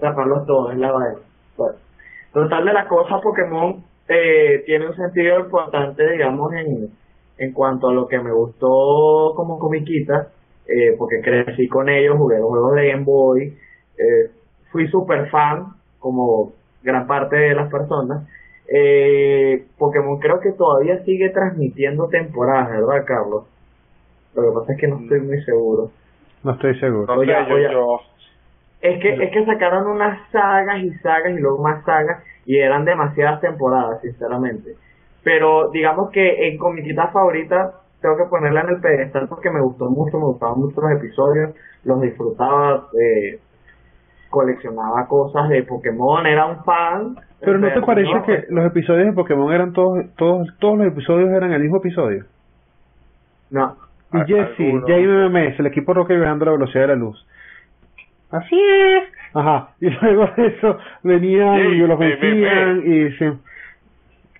[0.00, 1.18] taparlos todos, es la vaina.
[1.56, 1.74] Bueno,
[2.32, 6.90] total de la cosa, Pokémon eh, tiene un sentido importante, digamos, en,
[7.38, 10.28] en cuanto a lo que me gustó como comiquita,
[10.66, 13.56] eh, porque crecí con ellos, jugué los juegos de Game Boy,
[13.96, 14.30] eh,
[14.70, 18.28] fui super fan, como gran parte de las personas.
[18.68, 23.44] Eh, Pokémon creo que todavía sigue transmitiendo temporadas, ¿verdad, Carlos?
[24.34, 25.90] Lo que pasa es que no estoy muy seguro.
[26.44, 27.14] No estoy seguro.
[27.14, 27.34] Oye,
[27.72, 28.00] yo,
[28.80, 32.84] es que, es que sacaron unas sagas y sagas y luego más sagas y eran
[32.84, 34.76] demasiadas temporadas, sinceramente.
[35.22, 39.90] Pero digamos que en comiquita favorita tengo que ponerla en el pedestal porque me gustó
[39.90, 41.54] mucho, me gustaban mucho los episodios,
[41.84, 42.88] los disfrutaba.
[43.00, 43.40] Eh,
[44.30, 47.16] coleccionaba cosas de Pokémon, era un fan.
[47.40, 48.24] Pero ¿no te parece ¿no?
[48.24, 52.24] que los episodios de Pokémon eran todos, todos, todos los episodios eran el mismo episodio?
[53.50, 53.76] No.
[54.12, 54.58] Y Jesse.
[54.86, 57.26] JMMS, el equipo Rocket viajando a la velocidad de la luz.
[58.30, 59.04] Así es.
[59.34, 59.70] Ajá.
[59.80, 63.24] Y luego de eso venían y los vencían y sí.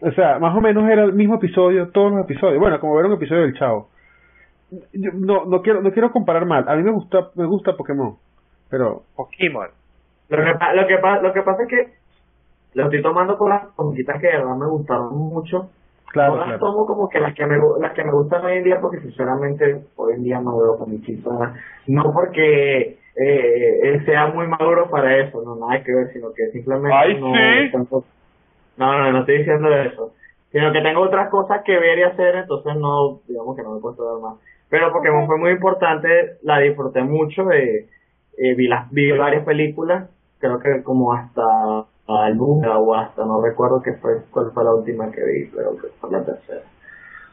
[0.01, 2.61] O sea, más o menos era el mismo episodio, todos los episodios.
[2.61, 3.89] Bueno, como ver un episodio del Chavo.
[4.93, 6.69] Yo no, no quiero, no quiero comparar mal.
[6.69, 8.17] A mí me gusta, me gusta Pokémon.
[8.71, 9.69] Pero, Pokémon.
[10.29, 11.89] Lo que, pa- lo, que lo que pasa es que
[12.75, 15.71] lo estoy tomando con las comiquitas que de verdad me gustaron mucho.
[16.09, 16.61] claro, no las claro.
[16.61, 19.85] tomo como que las que me las que me gustan hoy en día porque sinceramente
[19.97, 21.33] hoy en día no veo comiquitas
[21.87, 26.47] no porque eh, eh, sea muy maduro para eso no nada que ver sino que
[26.53, 27.73] simplemente ¡Ay, no sí!
[27.73, 28.07] tampoco-
[28.79, 30.15] no no no estoy diciendo eso
[30.51, 33.81] sino que tengo otras cosas que ver y hacer entonces no digamos que no me
[33.81, 37.89] puedo dar más pero Pokémon fue muy importante la disfruté mucho eh,
[38.37, 40.09] eh, vi las vi varias películas
[40.39, 41.43] creo que como hasta
[42.07, 45.89] alguna o hasta no recuerdo qué fue cuál fue la última que vi pero que
[46.01, 46.63] fue la tercera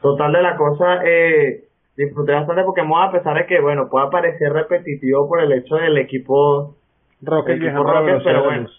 [0.01, 1.65] total de la cosa eh,
[1.95, 5.97] disfruté bastante Pokémon a pesar de que bueno pueda parecer repetitivo por el hecho del
[5.97, 6.75] equipo
[7.21, 8.69] Rocket el la Rocket, pero bueno.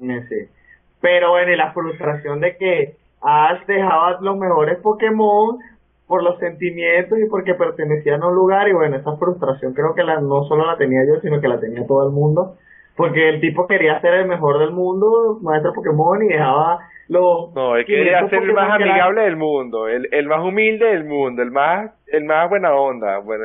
[0.00, 0.57] eh, sí.
[1.00, 5.58] Pero bueno y la frustración de que Ash dejaba los mejores Pokémon
[6.06, 10.02] por los sentimientos y porque pertenecían a un lugar y bueno esa frustración creo que
[10.04, 12.54] la no solo la tenía yo sino que la tenía todo el mundo
[12.96, 16.78] porque el tipo quería ser el mejor del mundo maestro Pokémon y dejaba
[17.08, 20.84] los No, él quería 500 ser el más amigable del mundo, el, el más humilde
[20.86, 23.44] del mundo, el más el más buena onda, bueno,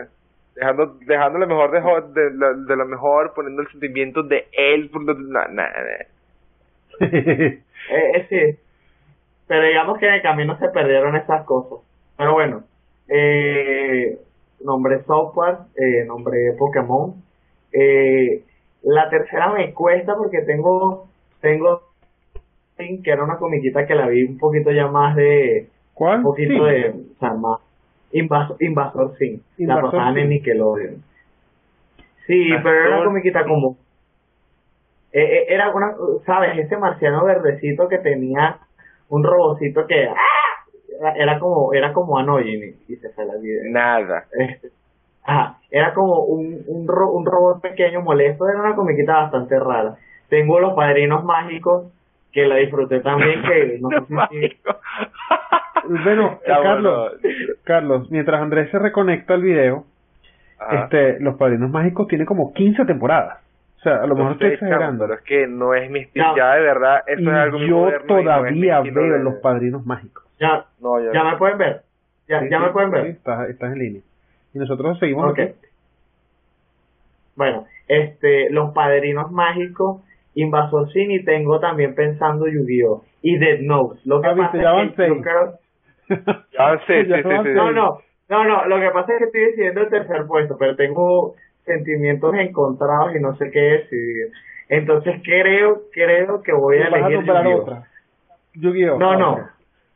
[0.55, 1.79] dejando dejando lo mejor de,
[2.21, 5.69] de, lo- de lo mejor, poniendo el sentimiento de él, por na- na- na.
[6.99, 7.59] Eh,
[7.91, 8.59] eh, sí.
[9.47, 11.79] Pero digamos que en el camino se perdieron esas cosas.
[12.17, 12.63] Pero bueno,
[13.09, 14.17] eh,
[14.63, 17.15] nombré software, eh, nombré Pokémon.
[17.73, 18.41] Eh,
[18.83, 21.07] la tercera me cuesta porque tengo,
[21.41, 21.81] tengo,
[22.77, 26.17] que era una comiquita que la vi un poquito ya más de, ¿Cuál?
[26.19, 26.71] un poquito Sí.
[26.71, 27.59] de, o sea, más,
[28.11, 30.29] Invasor, Invasor Sim, la Invasor pasaban en.
[30.29, 31.03] Nickelodeon.
[32.27, 33.77] Sí, pero era una comiquita como,
[35.13, 35.93] eh, eh, era una,
[36.25, 36.57] ¿sabes?
[36.57, 38.57] Ese marciano verdecito que tenía
[39.09, 40.15] un robocito que, ¡ah!
[40.99, 43.61] era, era como, era como annoying y, se fue la vida.
[43.69, 44.25] Nada.
[44.37, 44.69] Este,
[45.23, 49.95] ajá, era como un, un, ro- un robot pequeño molesto, era una comiquita bastante rara.
[50.29, 51.91] Tengo los padrinos mágicos,
[52.31, 54.75] que la disfruté también, que no sé si- Mágico.
[55.85, 57.33] Bueno, Carlos, bueno.
[57.65, 59.83] Carlos, mientras Andrés se reconecta al video,
[60.57, 60.85] Ajá.
[60.85, 63.42] este, Los Padrinos Mágicos tiene como 15 temporadas.
[63.83, 65.03] O sea, a lo mejor estoy exagerando.
[65.05, 66.37] pero es que no es mi estilo, No.
[66.37, 68.81] ya de verdad, eso Y es algo muy yo moderno y no es mi todavía
[68.93, 70.23] veo de- Los Padrinos Mágicos.
[70.39, 71.31] ya, No, yo ya no.
[71.31, 71.81] me pueden ver.
[72.29, 73.03] Ya, Sí, ya sí, me pueden ver.
[73.03, 74.01] sí, estás, estás en línea.
[74.53, 75.51] Y nosotros seguimos aquí.
[77.35, 80.01] Bueno, este, los padrinos mágicos,
[80.35, 83.03] Invasor Sin y tengo también pensando Yu-Gi-Oh!
[83.21, 83.99] y Dead Note.
[84.05, 85.23] Lo que Ah, viste, pasa ya es van que yo seis.
[85.23, 85.53] creo-
[86.57, 87.49] Ah, sí, sí, Ya sí.
[87.53, 90.75] No, no, no, no, lo que pasa es que estoy decidiendo el tercer puesto, pero
[90.75, 94.31] tengo sentimientos encontrados y no sé qué decidir.
[94.69, 97.61] Entonces creo, creo que voy a elegir Yu-Gi-Oh!
[97.61, 97.87] otra.
[98.97, 99.49] No, no.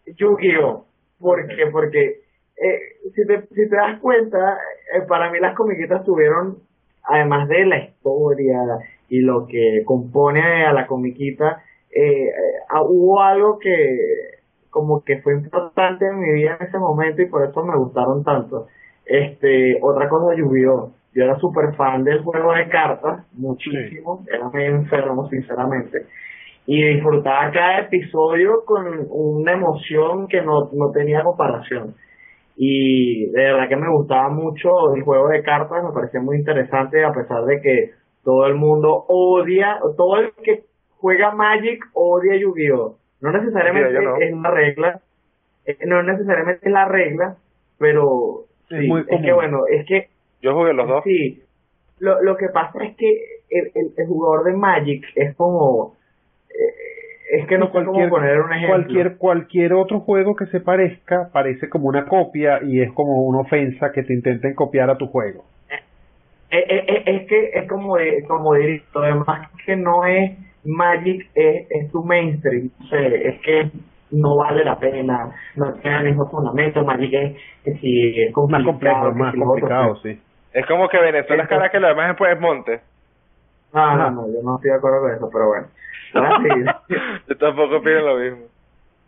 [0.06, 0.86] Yu-Gi-Oh!
[1.20, 1.68] ¿Por qué?
[1.72, 2.22] Porque
[2.58, 2.80] eh,
[3.14, 4.58] si, te, si te das cuenta,
[4.94, 6.58] eh, para mí las comiquitas tuvieron,
[7.04, 8.60] además de la historia
[9.10, 12.34] y lo que compone a la comiquita, eh, eh,
[12.70, 14.38] ah, hubo algo que
[14.70, 18.24] como que fue importante en mi vida en ese momento y por eso me gustaron
[18.24, 18.68] tanto.
[19.06, 20.92] Este, otra cosa Yu-Gi-Oh!
[21.18, 26.06] Yo era súper fan del juego de cartas, muchísimo, era medio enfermo, sinceramente
[26.68, 31.96] y disfrutaba cada episodio con una emoción que no, no tenía comparación.
[32.58, 37.06] Y de verdad que me gustaba mucho el juego de cartas, me parecía muy interesante
[37.06, 37.92] a pesar de que
[38.24, 40.66] todo el mundo odia, todo el que
[40.98, 42.98] juega Magic odia Yu-Gi-Oh!
[43.22, 44.18] No necesariamente no.
[44.18, 45.00] es la regla,
[45.66, 47.38] eh, no necesariamente es la regla,
[47.80, 50.10] pero Es sí, muy es que bueno, es que
[50.42, 51.04] Yo jugué los dos.
[51.04, 51.42] Sí,
[52.00, 53.10] lo, lo que pasa es que
[53.50, 55.96] el, el, el jugador de Magic es como...
[56.50, 58.68] eh, es que no sé cómo poner un ejemplo.
[58.70, 63.40] cualquier cualquier otro juego que se parezca parece como una copia y es como una
[63.40, 65.44] ofensa que te intenten copiar a tu juego.
[65.70, 71.30] Eh, eh, eh, es que es como de, como diría, además que no es Magic,
[71.36, 72.70] es, es tu mainstream.
[72.82, 73.70] O sea, es que
[74.12, 76.86] no vale la pena, no tiene el mismo fundamento.
[76.86, 77.36] Magic es
[77.66, 80.22] que si es Más complejo, complicado, más lo otro, complicado, que- sí.
[80.54, 82.80] Es como que Venezuela es cara que lo demás después es monte.
[83.74, 84.10] No, Ajá.
[84.10, 85.68] no, no, yo no estoy de acuerdo con eso, pero bueno.
[87.28, 88.46] Yo tampoco opino lo mismo.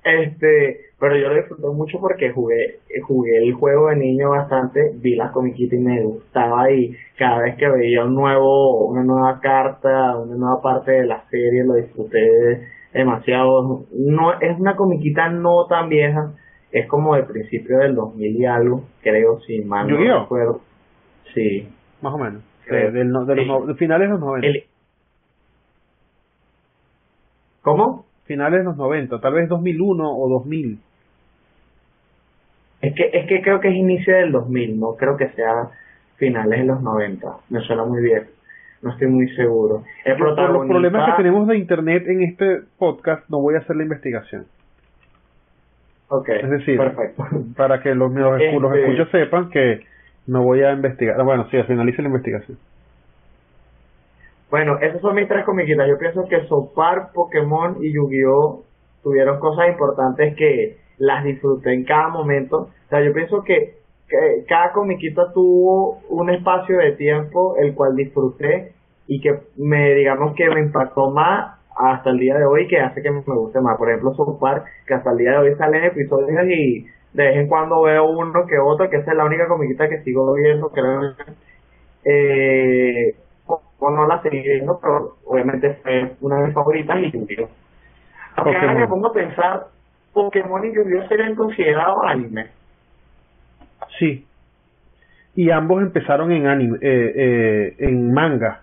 [0.04, 5.16] Este, pero yo lo disfruté mucho porque jugué, jugué el juego de niño bastante, vi
[5.16, 10.18] las comiquitas y me gustaba y cada vez que veía un nuevo, una nueva carta,
[10.18, 13.86] una nueva parte de la serie lo disfruté demasiado.
[13.92, 16.32] No, es una comiquita no tan vieja,
[16.72, 20.62] es como de principio del 2000 y algo, creo, si mal no recuerdo.
[21.34, 21.68] Sí.
[22.02, 22.42] Más o menos.
[22.70, 24.60] de, los finales de los 90.
[27.62, 28.10] ¿Cómo?
[28.30, 30.80] finales de los 90, tal vez 2001 o 2000.
[32.82, 35.70] Es que, es que creo que es inicio del 2000, no creo que sea
[36.18, 38.28] finales de los 90, me suena muy bien,
[38.84, 39.84] no estoy muy seguro.
[40.06, 43.76] El Por los problemas que tenemos de internet en este podcast, no voy a hacer
[43.76, 44.46] la investigación.
[46.10, 47.26] Ok, es decir, perfecto.
[47.58, 49.82] para que los, los, este escuchos sepan que
[50.30, 51.22] no voy a investigar.
[51.24, 52.58] Bueno, sí, finalice la investigación.
[54.52, 55.88] Bueno, esas son mis tres comiquitas.
[55.88, 58.64] Yo pienso que Sopar, Pokémon y Yu-Gi-Oh
[59.04, 62.58] tuvieron cosas importantes que las disfruté en cada momento.
[62.58, 63.78] O sea, yo pienso que,
[64.48, 68.72] cada comiquita tuvo un espacio de tiempo el cual disfruté
[69.06, 73.04] y que me, digamos que me impactó más hasta el día de hoy que hace
[73.04, 73.78] que me guste más.
[73.78, 77.48] Por ejemplo, Sopar, que hasta el día de hoy salen episodios y de vez en
[77.48, 81.16] cuando veo uno que otro, que esa es la única comiquita que sigo viendo, creo.
[82.06, 83.16] Eh,
[83.80, 87.50] o no la seguí viendo, pero obviamente fue una de mis favoritas y Yu-Gi-Oh!
[88.36, 89.68] ahora me pongo a pensar,
[90.14, 91.08] Pokémon y Yu-Gi-Oh!
[91.08, 92.48] serían considerados anime.
[93.98, 94.26] Sí.
[95.36, 98.62] Y ambos empezaron en anime, eh, eh, en manga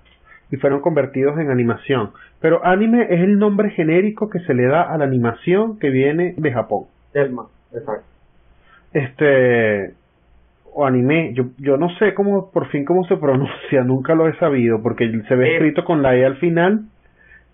[0.51, 2.12] y fueron convertidos en animación.
[2.40, 6.34] Pero anime es el nombre genérico que se le da a la animación que viene
[6.36, 6.84] de Japón.
[7.14, 8.16] Elma, exacto.
[8.97, 9.92] Este,
[10.72, 14.34] o anime, yo, yo no sé cómo, por fin cómo se pronuncia, nunca lo he
[14.38, 16.80] sabido, porque se ve eh, escrito con la E al final,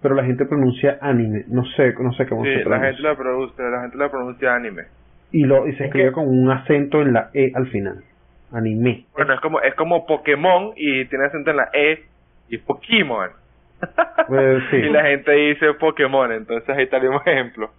[0.00, 2.68] pero la gente pronuncia anime, no sé, no sé cómo se pronuncia.
[2.68, 4.82] la gente la pronuncia, la gente la pronuncia anime.
[5.32, 8.04] Y lo, y se escribe con un acento en la E al final,
[8.52, 9.06] anime.
[9.12, 12.04] Bueno, es como, es como Pokémon y tiene acento en la E
[12.50, 13.30] y Pokémon.
[14.28, 14.76] Pues, sí.
[14.76, 17.70] y la gente dice Pokémon, entonces ahí está un ejemplo.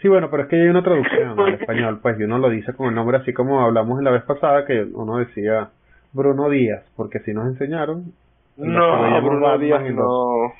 [0.00, 2.72] Sí, bueno, pero es que hay una traducción al español, pues, y uno lo dice
[2.74, 5.70] con el nombre así como hablamos en la vez pasada, que uno decía
[6.12, 8.12] Bruno Díaz, porque si nos enseñaron.
[8.56, 10.52] No, Bruno Díaz no.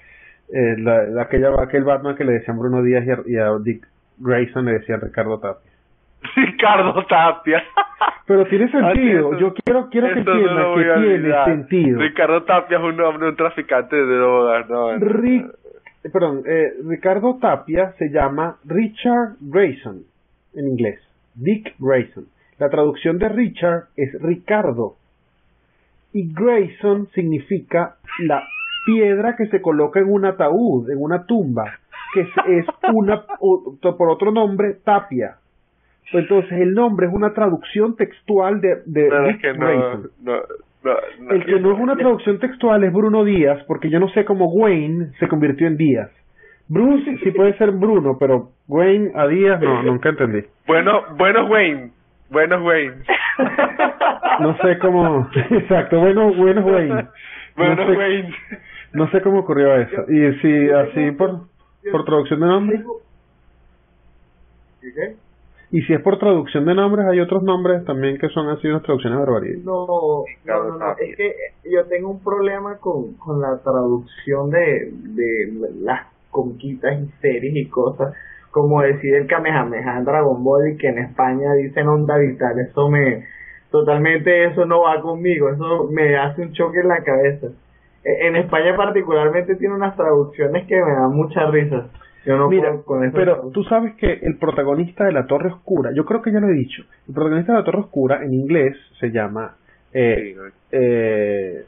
[0.53, 3.87] Eh, la, aquella, aquel Batman que le decían Bruno Díaz y a, Dick
[4.19, 5.71] Grayson le decían Ricardo Tapia.
[6.35, 7.63] Ricardo Tapia.
[8.27, 9.39] Pero tiene sentido.
[9.39, 12.01] Yo quiero quiero que entiendan que tiene sentido.
[12.01, 14.69] Ricardo Tapia es un nombre, un traficante de drogas.
[14.69, 14.91] No,
[16.13, 20.05] perdón, eh, Ricardo Tapia se llama Richard Grayson
[20.55, 21.01] en inglés,
[21.35, 22.27] Dick Grayson.
[22.59, 24.97] La traducción de Richard es Ricardo
[26.13, 28.43] y Grayson significa la
[28.87, 31.79] piedra que se coloca en un ataúd, en una tumba,
[32.15, 35.37] que es, una, por otro nombre, tapia.
[36.13, 40.11] Entonces el nombre es una traducción textual de, de Dick Grayson
[41.31, 44.47] el que no es una traducción textual es Bruno Díaz, porque yo no sé cómo
[44.47, 46.11] Wayne se convirtió en Díaz.
[46.69, 50.43] Bruce sí puede ser Bruno, pero Wayne a Díaz no, nunca entendí.
[50.67, 51.91] Bueno, bueno Wayne,
[52.31, 53.03] bueno Wayne.
[54.41, 57.09] No sé cómo, exacto, bueno, bueno Wayne.
[57.57, 58.35] Bueno no sé, Wayne.
[58.93, 60.05] No sé cómo ocurrió eso.
[60.09, 61.49] Y si así por,
[61.91, 62.83] por traducción de nombre.
[64.81, 65.17] ¿Qué?
[65.71, 68.83] Y si es por traducción de nombres, hay otros nombres también que son así unas
[68.83, 69.65] traducciones barbaridades.
[69.65, 69.87] No,
[70.47, 71.35] no, no, es que
[71.71, 77.69] yo tengo un problema con, con la traducción de, de las conquistas y series y
[77.69, 78.15] cosas,
[78.51, 82.89] como decir el Kamehameha en Dragon Ball y que en España dicen onda vital, eso
[82.89, 83.25] me,
[83.71, 87.49] totalmente eso no va conmigo, eso me hace un choque en la cabeza.
[88.05, 91.89] E, en España particularmente tiene unas traducciones que me dan mucha risa.
[92.29, 92.83] Mira,
[93.15, 96.49] pero tú sabes que el protagonista de la Torre Oscura, yo creo que ya lo
[96.49, 99.57] he dicho, el protagonista de la Torre Oscura en inglés se llama
[99.95, 100.37] eh,
[100.71, 101.65] eh,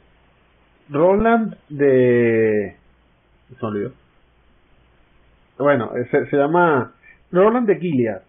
[0.89, 2.75] Roland de...
[3.59, 3.91] Se olvidó.
[5.57, 6.93] Bueno, se, se llama
[7.31, 8.21] Roland de Gilead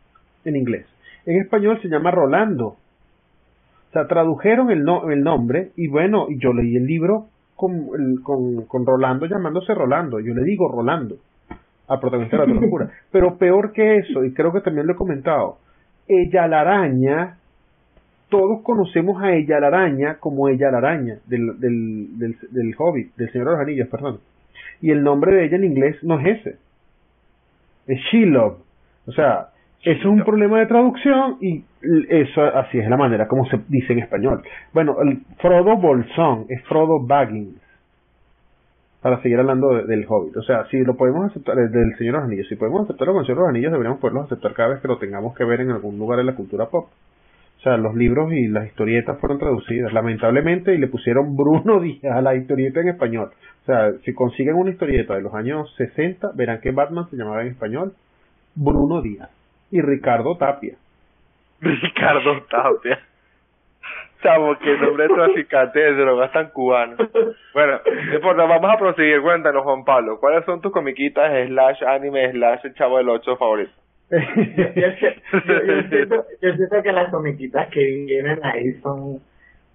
[0.46, 0.86] en inglés.
[1.26, 2.66] En español se llama Rolando.
[2.66, 7.26] O sea, tradujeron el, no, el nombre y bueno, y yo leí el libro
[7.56, 10.18] con, con, con Rolando llamándose Rolando.
[10.18, 11.16] Yo le digo Rolando
[11.92, 12.90] al protagonista de la locura.
[13.10, 15.58] Pero peor que eso, y creo que también lo he comentado,
[16.08, 17.36] ella la araña,
[18.28, 23.14] todos conocemos a ella la araña como ella la araña del, del, del, del Hobbit,
[23.16, 24.20] del Señor de los Anillos, perdón.
[24.80, 26.56] Y el nombre de ella en inglés no es ese,
[27.86, 28.58] es Shelob.
[29.06, 29.48] O sea,
[29.82, 31.64] eso es un problema de traducción y
[32.08, 34.42] eso así es la manera como se dice en español.
[34.72, 37.60] Bueno, el Frodo Bolsón es Frodo Baggins.
[39.02, 40.36] Para seguir hablando del Hobbit.
[40.36, 43.20] O sea, si lo podemos aceptar, del Señor de los Anillos, si podemos aceptarlo con
[43.20, 45.60] el Señor de los Anillos, deberíamos poderlo aceptar cada vez que lo tengamos que ver
[45.60, 46.88] en algún lugar de la cultura pop.
[47.58, 52.16] O sea, los libros y las historietas fueron traducidas, lamentablemente, y le pusieron Bruno Díaz
[52.16, 53.30] a la historieta en español.
[53.62, 57.42] O sea, si consiguen una historieta de los años 60, verán que Batman se llamaba
[57.42, 57.94] en español
[58.54, 59.30] Bruno Díaz
[59.72, 60.76] y Ricardo Tapia.
[61.60, 63.00] Ricardo Tapia.
[64.22, 66.96] Chamo, que nombre de traficante de drogas tan cubano.
[67.52, 69.20] Bueno, no importa, vamos a proseguir.
[69.20, 73.74] Cuéntanos, Juan Pablo, ¿cuáles son tus comiquitas slash anime slash chavo del 8 favoritos?
[74.12, 74.18] yo,
[75.88, 79.20] siento, que las comiquitas que vienen ahí son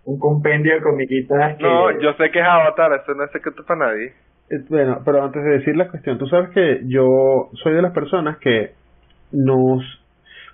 [0.05, 1.63] un compendio de comiquitas que...
[1.63, 4.13] No, yo sé que es Avatar, eso no es secreto para nadie.
[4.69, 8.37] Bueno, pero antes de decir la cuestión, tú sabes que yo soy de las personas
[8.37, 8.71] que
[9.31, 9.83] nos...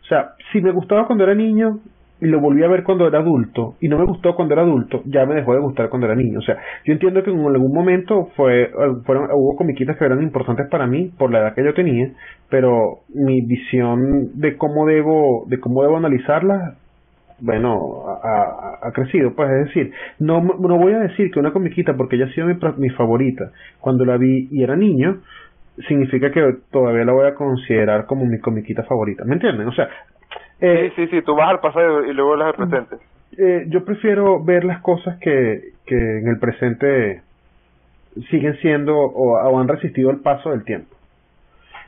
[0.01, 1.79] O sea, si me gustaba cuando era niño,
[2.23, 5.01] y lo volví a ver cuando era adulto y no me gustó cuando era adulto,
[5.05, 6.39] ya me dejó de gustar cuando era niño.
[6.39, 8.71] O sea, yo entiendo que en algún momento fue,
[9.05, 12.13] fueron, hubo comiquitas que eran importantes para mí por la edad que yo tenía,
[12.49, 16.77] pero mi visión de cómo debo, de cómo debo analizarlas,
[17.41, 19.33] bueno, ha, crecido.
[19.35, 22.47] Pues es decir, no, no voy a decir que una comiquita, porque ella ha sido
[22.47, 23.51] mi, mi favorita
[23.81, 25.19] cuando la vi y era niño,
[25.89, 29.25] significa que todavía la voy a considerar como mi comiquita favorita.
[29.25, 29.67] ¿Me entienden?
[29.67, 29.89] O sea,
[30.59, 32.97] eh, sí, sí, tú vas al pasado y luego las al presente.
[33.37, 37.21] Eh, yo prefiero ver las cosas que, que en el presente
[38.29, 40.95] siguen siendo o, han resistido el paso del tiempo.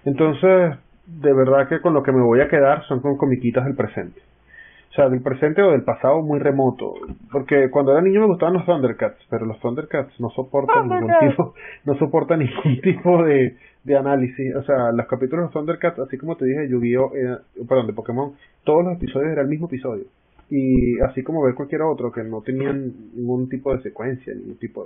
[0.06, 3.76] Entonces, de verdad que con lo que me voy a quedar son con comiquitas del
[3.76, 4.22] presente.
[4.96, 6.94] O sea, del presente o del pasado muy remoto.
[7.30, 11.54] Porque cuando era niño me gustaban los Thundercats, pero los Thundercats no soportan ningún tipo,
[11.84, 14.56] no soportan ningún tipo de, de análisis.
[14.56, 17.38] O sea, los capítulos de Thundercats, así como te dije, Yu-Gi-Oh, eh,
[17.68, 20.06] perdón, de Pokémon, todos los episodios eran el mismo episodio.
[20.50, 24.86] Y así como ver cualquier otro que no tenían ningún tipo de secuencia, ningún tipo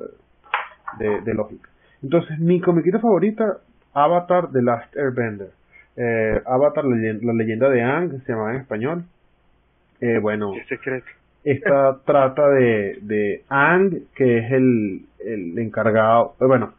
[0.97, 1.69] de, de, lógica.
[2.01, 3.59] Entonces, mi comiquita favorita,
[3.93, 5.49] Avatar The Last Airbender.
[5.95, 9.03] Eh, Avatar, la, leyenda de Ang, se llamaba en español.
[10.01, 10.53] Eh, bueno,
[11.43, 16.73] esta trata de, de Ang, que es el, el encargado, eh, bueno,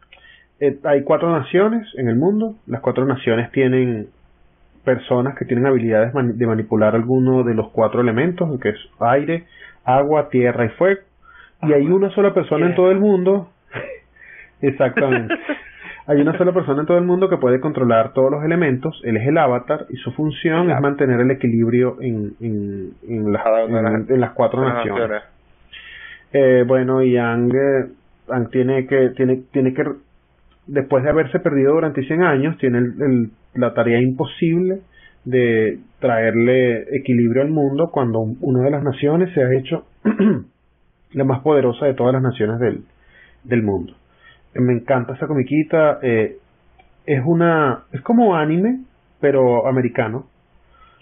[0.59, 2.55] eh, hay cuatro naciones en el mundo.
[2.67, 4.07] Las cuatro naciones tienen
[4.85, 9.45] personas que tienen habilidades de manipular alguno de los cuatro elementos, que es aire,
[9.83, 11.01] agua, tierra y fuego.
[11.63, 13.51] Y hay una sola persona en todo el mundo.
[14.61, 15.35] Exactamente.
[16.07, 18.99] Hay una sola persona en todo el mundo que puede controlar todos los elementos.
[19.03, 23.31] Él es el avatar y su función es mantener el equilibrio en, en, en,
[24.19, 25.21] las cuatro naciones.
[26.33, 27.51] Eh, bueno, y Ang,
[28.29, 29.83] Ang tiene que tiene tiene que
[30.67, 32.79] después de haberse perdido durante 100 años, tiene
[33.53, 34.79] la tarea imposible
[35.25, 39.85] de traerle equilibrio al mundo cuando una de las naciones se ha hecho
[41.13, 42.85] la más poderosa de todas las naciones del,
[43.43, 43.93] del mundo.
[44.55, 45.99] Me encanta esa comiquita.
[46.01, 46.37] Eh,
[47.05, 48.81] es una es como anime,
[49.19, 50.25] pero americano.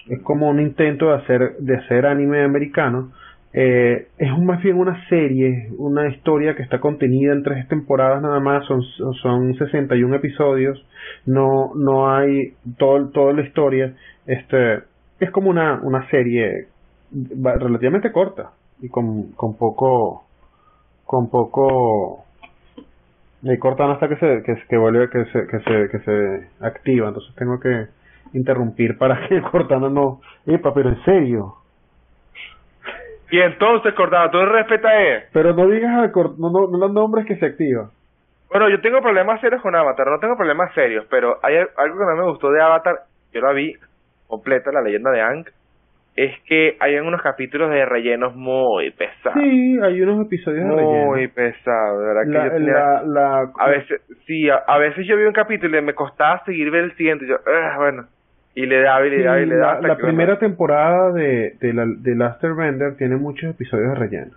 [0.08, 3.10] Es como un intento de hacer de hacer anime americano
[3.52, 8.38] eh, es más bien una serie, una historia que está contenida en tres temporadas nada
[8.38, 8.82] más, son,
[9.20, 10.86] son 61 episodios,
[11.26, 13.94] no, no hay todo, toda la historia,
[14.26, 14.84] este,
[15.18, 16.68] es como una, una serie
[17.34, 20.22] relativamente corta y con, con poco,
[21.04, 22.24] con poco,
[23.42, 27.08] y cortan hasta que se, que, que vuelve, que se, que se, que se activa,
[27.08, 27.86] entonces tengo que
[28.32, 31.54] interrumpir para que Cortana no, epa, pero en serio,
[33.30, 35.22] y entonces, Cordano, tú respetas a él.
[35.32, 37.90] Pero no digas no, no, no nombres que se activa.
[38.50, 42.04] Bueno, yo tengo problemas serios con Avatar, no tengo problemas serios, pero hay algo que
[42.04, 42.96] no me gustó de Avatar,
[43.32, 43.74] yo la vi
[44.26, 45.44] completa, la leyenda de Ang,
[46.24, 49.40] es que hay unos capítulos de rellenos muy pesados.
[49.40, 51.06] Sí, hay unos episodios de relleno.
[51.06, 52.50] Muy pesados, ¿verdad?
[52.52, 56.70] Que la, A veces, sí, a, veces yo vi un capítulo y me costaba seguir
[56.70, 58.04] ver el siguiente, yo, ah, bueno,
[58.54, 59.80] y le da y le da y le da.
[59.80, 64.32] la, primera temporada de, de, la, de Last Airbender tiene muchos episodios de relleno.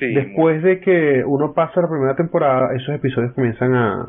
[0.00, 4.08] Sí, Después de que uno pasa la primera temporada, esos episodios comienzan a,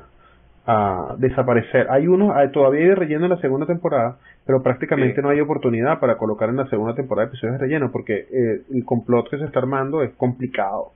[0.66, 1.88] a desaparecer.
[1.90, 5.42] Hay unos, hay, todavía hay de relleno en la segunda temporada, pero prácticamente no hay
[5.42, 9.38] oportunidad para colocar en la segunda temporada episodios de relleno, porque eh, el complot que
[9.38, 10.92] se está armando es complicado.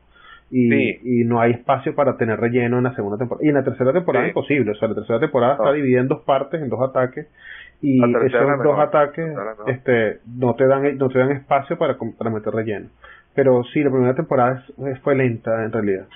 [0.49, 3.45] Y, y no hay espacio para tener relleno en la segunda temporada.
[3.45, 4.71] Y en la tercera temporada es imposible.
[4.71, 7.27] O sea, la tercera temporada está dividida en dos partes, en dos ataques
[7.81, 9.29] y esos dos ataques
[9.67, 12.87] este no te dan no te dan espacio para, para meter relleno.
[13.35, 14.63] Pero sí la primera temporada
[15.03, 16.07] fue lenta en realidad.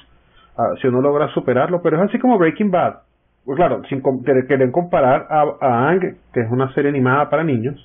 [0.58, 3.02] Ah, si uno logra superarlo pero es así como Breaking Bad
[3.46, 7.76] pues claro sin querer comparar a, a Ang que es una serie animada para niños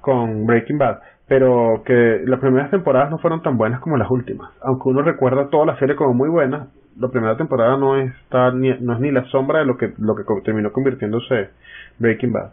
[0.00, 0.98] con Breaking Bad
[1.28, 5.48] pero que las primeras temporadas no fueron tan buenas como las últimas aunque uno recuerda
[5.48, 9.10] toda la serie como muy buena la primera temporada no está ni, no es ni
[9.10, 11.50] la sombra de lo que lo que terminó convirtiéndose
[11.98, 12.50] Breaking Bad.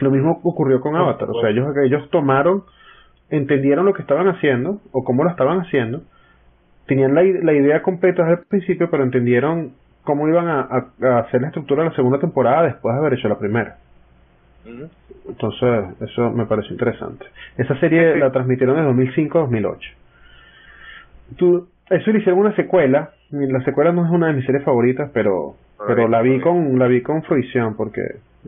[0.00, 2.64] Lo mismo ocurrió con Avatar, o sea, ellos ellos tomaron
[3.30, 6.02] entendieron lo que estaban haciendo o cómo lo estaban haciendo,
[6.86, 9.72] tenían la, la idea completa desde el principio, pero entendieron
[10.06, 13.38] cómo iban a, hacer la estructura de la segunda temporada después de haber hecho la
[13.38, 13.76] primera.
[15.28, 17.26] Entonces, eso me pareció interesante.
[17.58, 19.90] Esa serie la transmitieron en 2005 a 2008.
[21.36, 23.10] Tú, eso le hicieron una secuela.
[23.30, 26.86] La secuela no es una de mis series favoritas, pero pero la vi con la
[26.86, 28.00] vi con fruición porque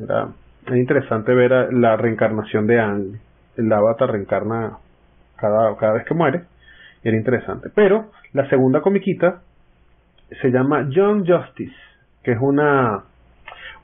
[0.03, 0.29] era,
[0.75, 3.19] interesante ver la reencarnación de Ang.
[3.57, 4.79] El avatar reencarna
[5.37, 6.43] cada, cada vez que muere.
[7.03, 7.71] era interesante.
[7.75, 9.43] Pero la segunda comiquita
[10.41, 11.77] se llama Young Justice,
[12.23, 13.05] que es una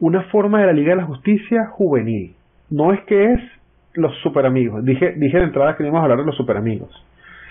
[0.01, 2.35] una forma de la Liga de la Justicia juvenil.
[2.71, 3.41] No es que es
[3.95, 4.85] los super amigos.
[4.85, 6.91] Dije, dije de entrada que íbamos a hablar de los super amigos.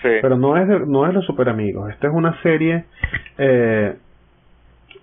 [0.02, 1.90] Pero no es, de, no es los super amigos.
[1.90, 2.84] Esta es una serie
[3.38, 3.96] eh,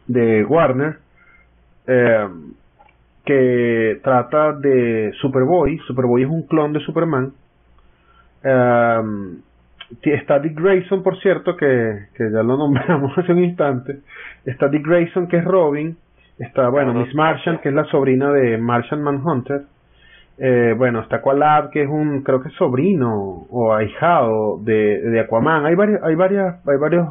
[0.06, 0.98] de Warner
[1.88, 2.28] eh,
[3.26, 5.80] que trata de Superboy.
[5.88, 7.34] Superboy es un clon de Superman.
[8.44, 9.02] Eh,
[10.04, 14.00] está Dick Grayson, por cierto, que, que ya lo nombramos hace un instante.
[14.46, 15.98] Está Dick Grayson, que es Robin.
[16.38, 19.64] Está, bueno, Miss Martian, que es la sobrina de Martian Manhunter.
[20.38, 23.14] Eh, bueno, está Qualab, que es un, creo que es sobrino
[23.50, 25.66] o ahijado de, de Aquaman.
[25.66, 27.08] Hay varias, hay varias, hay varios,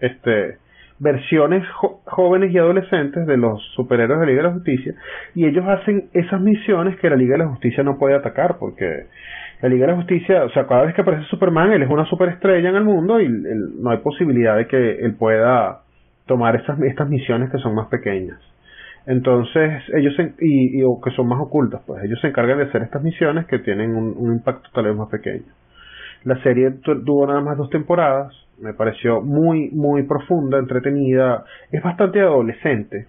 [0.00, 0.58] este,
[0.98, 1.66] versiones
[2.04, 4.94] jóvenes y adolescentes de los superhéroes de la Liga de la Justicia
[5.34, 9.06] y ellos hacen esas misiones que la Liga de la Justicia no puede atacar porque
[9.62, 12.04] la Liga de la Justicia, o sea, cada vez que aparece Superman, él es una
[12.04, 15.80] superestrella en el mundo y no hay posibilidad de que él pueda
[16.26, 18.38] tomar esas, estas misiones que son más pequeñas.
[19.06, 23.02] Entonces, ellos, y, o que son más ocultas, pues ellos se encargan de hacer estas
[23.02, 25.44] misiones que tienen un, impacto tal vez más pequeño.
[26.24, 32.20] La serie tuvo nada más dos temporadas, me pareció muy, muy profunda, entretenida, es bastante
[32.20, 33.06] adolescente,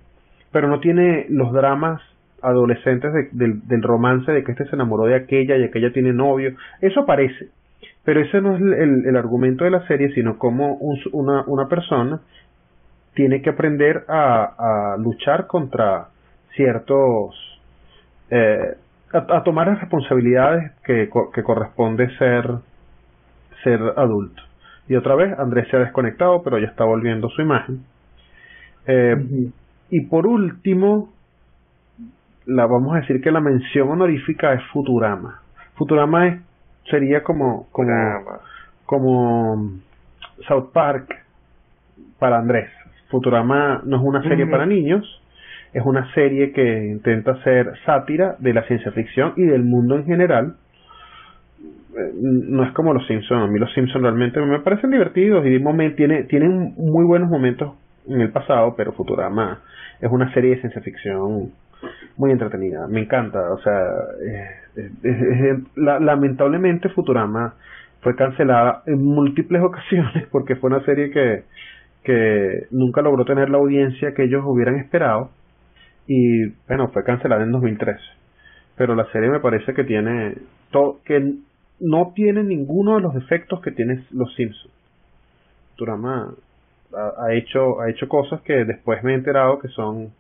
[0.51, 1.99] pero no tiene los dramas
[2.41, 7.01] adolescentes del, romance de que este se enamoró de aquella y aquella tiene novio, eso
[7.01, 7.49] aparece,
[8.03, 10.75] pero ese no es el, argumento de la serie, sino como
[11.11, 12.21] una, una persona
[13.13, 16.07] tiene que aprender a, luchar contra
[16.55, 17.35] ciertos
[18.29, 18.75] eh,
[19.13, 22.45] a, tomar las responsabilidades que, que corresponde ser
[23.63, 24.41] ser adulto.
[24.87, 27.83] Y otra vez Andrés se ha desconectado pero ya está volviendo su imagen.
[28.85, 29.15] Eh,
[29.89, 31.13] y por último
[32.47, 35.41] la vamos a decir que la mención honorífica es Futurama.
[35.75, 36.41] Futurama es,
[36.89, 37.91] sería como como
[38.85, 39.71] como
[40.47, 41.13] South Park
[42.17, 42.69] para Andrés.
[43.09, 45.03] Futurama no es una serie para niños,
[45.73, 50.05] es una serie que intenta hacer sátira de la ciencia ficción y del mundo en
[50.05, 50.55] general.
[52.15, 55.59] No es como los Simpsons, a mí los Simpsons realmente me parecen divertidos y
[55.95, 57.75] tiene, tienen muy buenos momentos
[58.07, 59.59] en el pasado, pero Futurama
[59.99, 61.51] es una serie de ciencia ficción
[62.17, 63.83] muy entretenida, me encanta, o sea,
[65.75, 67.55] lamentablemente Futurama
[68.01, 71.43] fue cancelada en múltiples ocasiones porque fue una serie que
[72.07, 75.29] que nunca logró tener la audiencia que ellos hubieran esperado
[76.07, 77.99] y bueno, fue cancelada en 2013.
[78.77, 80.35] Pero la serie me parece que tiene
[80.71, 81.33] todo, que
[81.81, 84.73] no tiene ninguno de los defectos que tienen los Simpsons.
[85.75, 86.33] Turama
[86.93, 90.13] ha, hecho ha hecho cosas que después me he enterado que son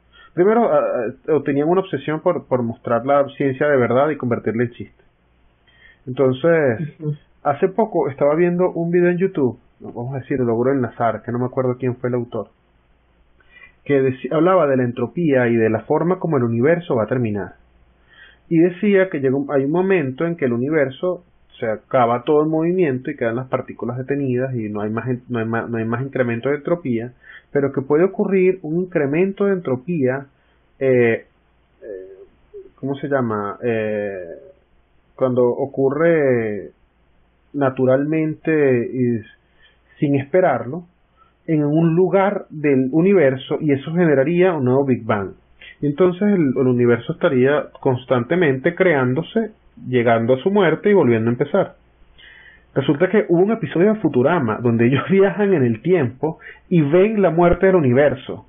[0.45, 5.03] primero tenían una obsesión por, por mostrar la ciencia de verdad y convertirla en chiste.
[6.05, 6.95] Entonces,
[7.43, 11.31] hace poco estaba viendo un video en YouTube vamos a decir, logró el Nazar, que
[11.31, 12.49] no me acuerdo quién fue el autor,
[13.83, 17.55] que hablaba de la entropía y de la forma como el universo va a terminar.
[18.49, 21.23] Y decía que llegó, hay un momento en que el universo
[21.59, 25.39] se acaba todo el movimiento y quedan las partículas detenidas y no hay más, no
[25.39, 27.13] hay más, no hay más incremento de entropía,
[27.51, 30.27] pero que puede ocurrir un incremento de entropía,
[30.79, 31.25] eh,
[31.81, 32.07] eh,
[32.75, 33.57] ¿cómo se llama?
[33.63, 34.35] Eh,
[35.15, 36.71] cuando ocurre
[37.53, 38.51] naturalmente
[38.93, 39.19] y
[39.99, 40.85] sin esperarlo,
[41.47, 45.31] en un lugar del universo y eso generaría un nuevo Big Bang.
[45.81, 49.51] Entonces el, universo estaría constantemente creándose,
[49.87, 51.75] llegando a su muerte y volviendo a empezar.
[52.73, 57.21] Resulta que hubo un episodio de Futurama donde ellos viajan en el tiempo y ven
[57.21, 58.45] la muerte del universo.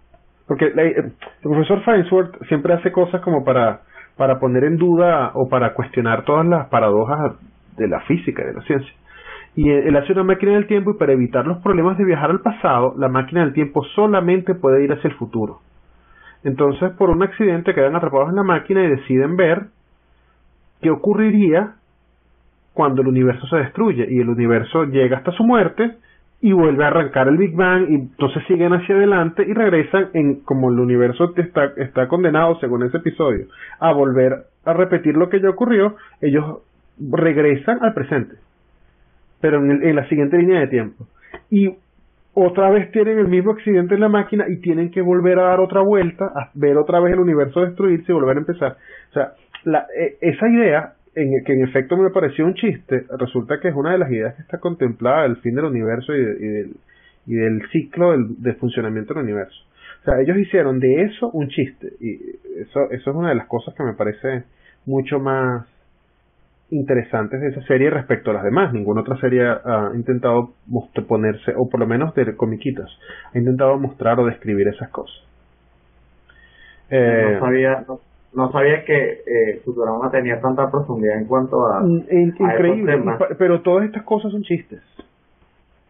[0.47, 1.13] Porque el
[1.43, 3.83] profesor Farnsworth siempre hace cosas como para,
[4.17, 7.35] para poner en duda o para cuestionar todas las paradojas
[7.77, 8.93] de la física de la ciencia
[9.59, 12.43] y él hace una máquina del tiempo y para evitar los problemas de viajar al
[12.43, 15.59] pasado, la máquina del tiempo solamente puede ir hacia el futuro.
[16.45, 19.67] Entonces, por un accidente quedan atrapados en la máquina y deciden ver
[20.81, 21.75] qué ocurriría
[22.75, 25.97] cuando el universo se destruye y el universo llega hasta su muerte
[26.41, 30.41] y vuelve a arrancar el Big Bang y entonces siguen hacia adelante y regresan en
[30.45, 33.47] como el universo está, está condenado según ese episodio
[33.81, 36.59] a volver a repetir lo que ya ocurrió, ellos
[37.01, 38.37] regresan al presente,
[39.41, 41.07] pero en, en la siguiente línea de tiempo.
[41.51, 41.75] Y
[42.35, 45.61] otra vez tienen el mismo accidente en la máquina y tienen que volver a dar
[45.61, 48.77] otra vuelta, a ver otra vez el universo destruirse y volver a empezar.
[49.11, 49.33] O sea,
[49.69, 53.75] la, e, esa idea, en, que en efecto me pareció un chiste, resulta que es
[53.75, 56.77] una de las ideas que está contemplada del fin del universo y, del,
[57.27, 59.59] y del ciclo del, de funcionamiento del universo.
[60.01, 62.15] O sea, ellos hicieron de eso un chiste y
[62.61, 64.45] eso, eso es una de las cosas que me parece
[64.87, 65.67] mucho más
[66.71, 68.73] interesantes de esa serie respecto a las demás.
[68.73, 70.53] Ninguna otra serie ha intentado
[71.07, 72.89] ponerse, o por lo menos de comiquitas,
[73.33, 75.17] ha intentado mostrar o describir esas cosas.
[76.91, 78.01] Eh, no sabía, no,
[78.53, 81.81] sabía que eh, Futurama tenía tanta profundidad en cuanto a.
[81.81, 83.03] Mm, increíble,
[83.39, 84.81] pero todas estas cosas son chistes.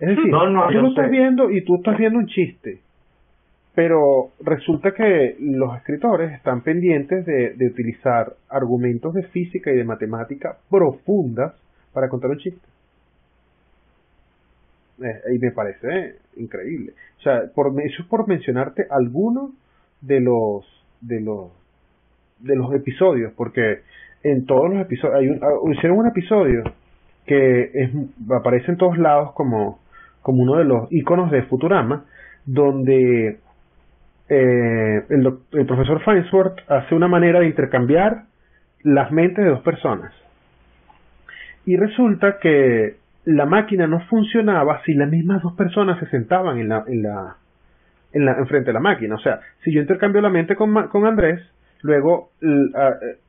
[0.00, 2.80] Es decir, no, no, tú lo estás viendo y tú estás viendo un chiste
[3.78, 10.56] pero resulta que los escritores están pendientes de, utilizar argumentos de física y de matemática
[10.68, 11.54] profundas
[11.92, 12.66] para contar un chiste.
[15.00, 16.94] Eh, y me parece increíble.
[17.18, 19.52] O sea, por, eso es por mencionarte algunos
[20.00, 20.66] de los
[21.00, 21.52] de los
[22.40, 23.80] de los episodios, porque
[24.22, 26.62] en todos los episodios hay un, ah, hicieron un episodio
[27.26, 27.90] que
[28.30, 29.78] aparece en todos lados como
[30.22, 32.04] como uno de los iconos de Futurama,
[32.44, 33.38] donde
[34.28, 38.24] eh, el, profesor Farnsworth hace una manera de intercambiar
[38.82, 40.12] las mentes de dos personas.
[41.64, 46.68] Y resulta que la máquina no funcionaba si las mismas dos personas se sentaban en
[46.68, 47.36] la, en la,
[48.12, 49.14] en la, enfrente de la máquina.
[49.14, 51.40] O sea, si yo intercambio la mente con, con Andrés,
[51.82, 52.30] luego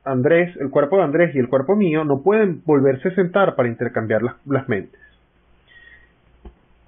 [0.04, 3.68] Andrés, el cuerpo de Andrés y el cuerpo mío no pueden volverse a sentar para
[3.68, 5.00] intercambiar las, mentes.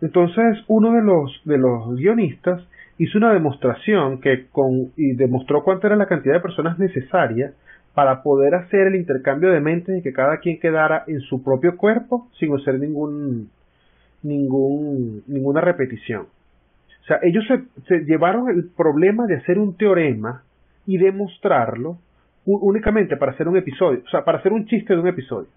[0.00, 2.62] Entonces, uno de los, de los guionistas
[2.98, 7.52] hizo una demostración que con, y demostró cuánta era la cantidad de personas necesaria
[7.94, 11.76] para poder hacer el intercambio de mentes y que cada quien quedara en su propio
[11.76, 13.50] cuerpo sin hacer ningún,
[14.22, 16.22] ningún, ninguna repetición.
[17.02, 17.44] O sea, ellos
[17.86, 20.42] se llevaron el problema de hacer un teorema
[20.86, 21.98] y demostrarlo
[22.44, 25.48] únicamente para hacer un episodio, o sea, para hacer un chiste de un episodio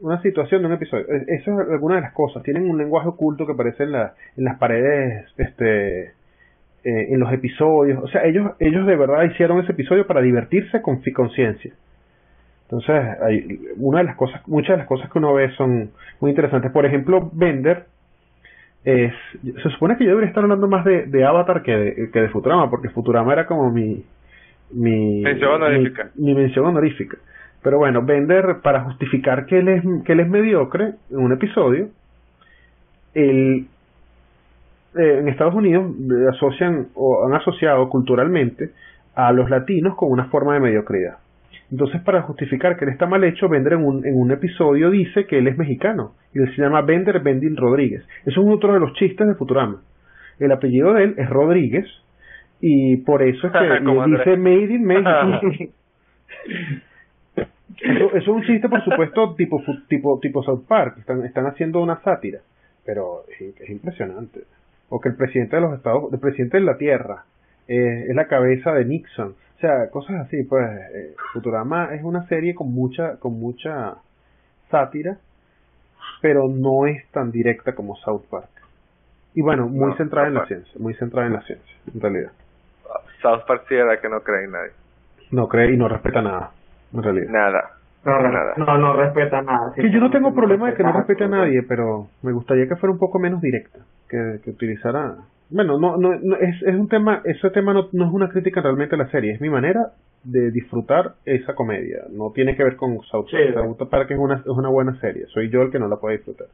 [0.00, 1.06] una situación de un episodio.
[1.08, 2.42] Eso es alguna de las cosas.
[2.42, 6.12] Tienen un lenguaje oculto que aparece en, la, en las paredes, este, eh,
[6.84, 8.02] en los episodios.
[8.02, 11.72] O sea, ellos, ellos de verdad hicieron ese episodio para divertirse con conciencia.
[12.64, 16.30] Entonces, hay, una de las cosas, muchas de las cosas que uno ve son muy
[16.30, 16.72] interesantes.
[16.72, 17.86] Por ejemplo, Bender
[18.86, 19.12] es,
[19.42, 22.28] se supone que yo debería estar hablando más de, de Avatar que de, que de
[22.28, 24.04] Futurama, porque Futurama era como mi,
[24.70, 26.10] mi, mención honorífica.
[26.14, 27.18] mi mención honorífica.
[27.64, 31.88] Pero bueno, Bender, para justificar que él es, que él es mediocre en un episodio,
[33.12, 33.66] él,
[34.96, 35.92] eh, en Estados Unidos
[36.32, 38.70] asocian o han asociado culturalmente
[39.16, 41.16] a los latinos con una forma de mediocridad.
[41.70, 45.26] Entonces, para justificar que él está mal hecho, Bender en un, en un episodio dice
[45.26, 48.04] que él es mexicano y él se llama Bender Bendin Rodríguez.
[48.24, 49.82] Eso es otro de los chistes de Futurama.
[50.38, 51.86] El apellido de él es Rodríguez
[52.60, 53.58] y por eso es que
[54.06, 55.10] dice Made in México.
[57.78, 60.98] Eso, es un chiste, por supuesto, tipo tipo tipo South Park.
[60.98, 62.40] Están, están haciendo una sátira,
[62.84, 64.44] pero es, impresionante.
[64.88, 67.24] O que el presidente de los Estados, el presidente de la Tierra,
[67.68, 69.34] eh, es la cabeza de Nixon.
[69.56, 70.42] O sea, cosas así.
[70.44, 73.94] Pues eh, Futurama es una serie con mucha con mucha
[74.70, 75.16] sátira,
[76.20, 78.50] pero no es tan directa como South Park.
[79.34, 82.32] Y bueno, muy centrada en la ciencia, muy centrada en la ciencia, en realidad.
[83.20, 84.72] South Park sí era que no cree en nadie.
[85.30, 86.52] No cree y no respeta nada
[86.92, 87.30] en realidad.
[87.30, 87.70] Nada.
[88.04, 88.54] No, nada.
[88.56, 89.72] no, no respeta nada.
[89.74, 92.76] Que yo no tengo problema de que no respete a nadie, pero me gustaría que
[92.76, 95.16] fuera un poco menos directa, que, que utilizara...
[95.48, 98.96] Bueno, no, no, es, es un tema, ese tema no, no es una crítica realmente
[98.96, 99.92] a la serie, es mi manera
[100.24, 102.04] de disfrutar esa comedia.
[102.10, 103.54] No tiene que ver con South Park.
[103.54, 106.16] South Park es una, es una buena serie, soy yo el que no la puede
[106.16, 106.48] disfrutar.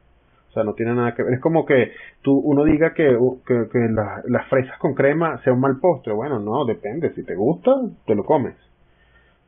[0.49, 1.33] O sea, no tiene nada que ver.
[1.33, 3.17] Es como que tú, uno diga que,
[3.47, 6.13] que, que las fresas con crema sea un mal postre.
[6.13, 7.11] Bueno, no, depende.
[7.15, 7.71] Si te gusta,
[8.05, 8.53] te lo comes.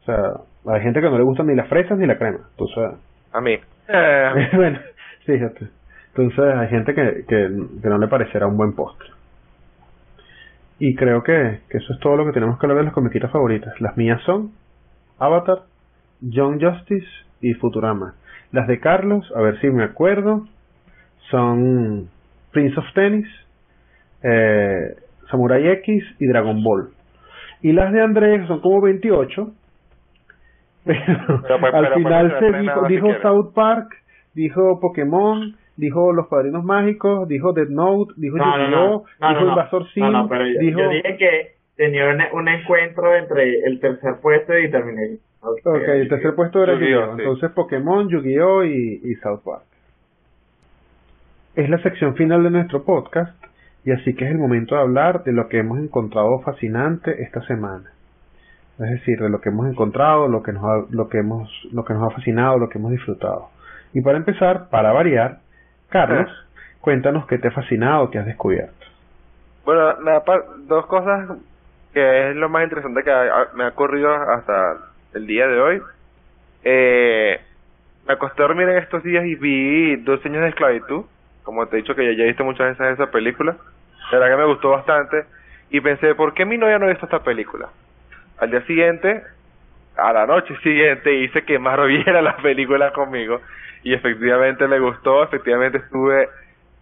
[0.01, 0.33] O sea,
[0.65, 2.39] hay gente que no le gustan ni las fresas ni la crema.
[2.49, 2.99] Entonces,
[3.31, 3.51] a mí.
[3.87, 4.49] Eh.
[4.55, 4.79] bueno,
[5.25, 5.67] fíjate.
[6.15, 9.09] Entonces hay gente que, que, no le parecerá un buen postre.
[10.79, 13.31] Y creo que, que eso es todo lo que tenemos que hablar de las comiquitas
[13.31, 13.79] favoritas.
[13.79, 14.51] Las mías son
[15.19, 15.59] Avatar,
[16.21, 17.07] Young Justice
[17.41, 18.15] y Futurama.
[18.51, 20.47] Las de Carlos, a ver si me acuerdo,
[21.29, 22.09] son
[22.51, 23.27] Prince of Tennis,
[24.23, 24.95] eh,
[25.29, 26.89] Samurai X y Dragon Ball.
[27.61, 29.51] Y las de Andrés son como 28,
[30.85, 33.89] pero, al final se dijo, dijo South Park,
[34.33, 39.05] dijo Pokémon, dijo Los Padrinos Mágicos, dijo Dead Note, dijo No, no, no, no, dijo
[39.19, 39.49] no, no.
[39.49, 40.79] Invasor Sim, No, no, pero yo, dijo...
[40.79, 45.17] yo dije que tenía un, un encuentro entre el tercer puesto y terminé.
[45.41, 47.21] Ok, el tercer puesto era Yu-Gi-Oh, Yu-Gi-Oh, sí.
[47.21, 49.63] entonces Pokémon, Yu-Gi-Oh y, y South Park.
[51.55, 53.35] Es la sección final de nuestro podcast
[53.85, 57.41] y así que es el momento de hablar de lo que hemos encontrado fascinante esta
[57.45, 57.91] semana.
[58.79, 61.85] Es decir, de lo que hemos encontrado, lo que nos ha, lo que hemos, lo
[61.85, 63.49] que nos ha fascinado, lo que hemos disfrutado.
[63.93, 65.39] Y para empezar, para variar,
[65.95, 66.29] Carlos,
[66.81, 68.85] cuéntanos qué te ha fascinado, qué has descubierto.
[69.63, 69.95] Bueno,
[70.67, 71.37] dos cosas
[71.93, 74.77] que es lo más interesante que ha- me ha ocurrido hasta
[75.13, 75.81] el día de hoy.
[76.65, 77.39] Eh,
[78.05, 81.05] me acosté a dormir en estos días y vi Dos años de esclavitud.
[81.43, 83.55] Como te he dicho que ya, ya he visto muchas veces esa película.
[84.11, 85.23] La verdad que me gustó bastante.
[85.69, 87.69] Y pensé, ¿por qué mi novia no ha visto esta película?
[88.39, 89.23] Al día siguiente,
[89.97, 93.41] a la noche siguiente, hice que Maro viera la película conmigo.
[93.83, 96.27] Y efectivamente le gustó, efectivamente estuve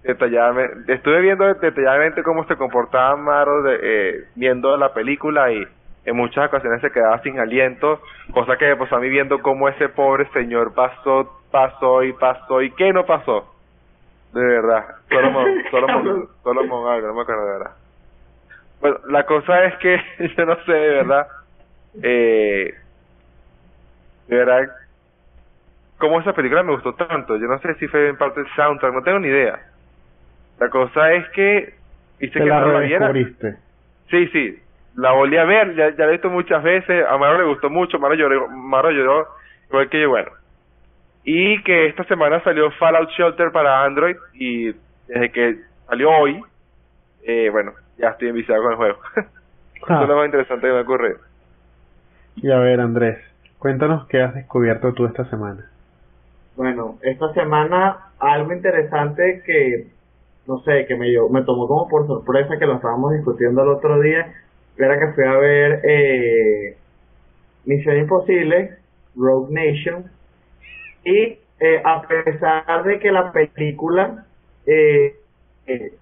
[0.03, 5.65] detalladamente, estuve viendo detalladamente cómo se comportaba Maro de, eh, viendo la película y
[6.05, 8.01] en muchas ocasiones se quedaba sin aliento,
[8.33, 12.71] cosa que pues a mí viendo cómo ese pobre señor pasó, pasó y pasó y
[12.71, 13.53] qué no pasó.
[14.33, 17.71] De verdad, solo mon, solo mon, solo mon algo, no me acuerdo de verdad.
[18.81, 20.01] Bueno, la cosa es que
[20.37, 21.27] yo no sé de verdad,
[22.01, 22.73] eh,
[24.27, 24.69] de verdad,
[25.97, 27.37] cómo esa película me gustó tanto.
[27.37, 29.59] Yo no sé si fue en parte el soundtrack, no tengo ni idea.
[30.59, 31.73] La cosa es que
[32.19, 33.57] hice que la redescubriste.
[34.09, 34.59] Sí, sí,
[34.95, 37.69] la volví a ver, ya, ya la he visto muchas veces, a Maro le gustó
[37.69, 39.27] mucho, Maro lloró, Maro lloró
[39.69, 40.31] igual que yo, bueno.
[41.23, 44.73] Y que esta semana salió Fallout Shelter para Android y
[45.07, 45.57] desde que
[45.87, 46.41] salió hoy,
[47.23, 48.99] eh, bueno, ya estoy enviciado con el juego.
[49.15, 49.21] Ah.
[49.75, 51.17] Eso es lo más interesante que me ha ocurrido.
[52.35, 53.17] Y a ver, Andrés,
[53.63, 55.65] cuéntanos qué has descubierto tú esta semana.
[56.57, 59.87] Bueno, esta semana algo interesante que,
[60.45, 64.01] no sé, que me, me tomó como por sorpresa que lo estábamos discutiendo el otro
[64.01, 64.33] día,
[64.77, 66.77] era que fui a ver eh,
[67.63, 68.79] Misión Imposible,
[69.15, 70.11] Rogue Nation,
[71.05, 74.25] y eh, a pesar de que la película,
[74.65, 75.15] eh,
[75.67, 75.93] eh,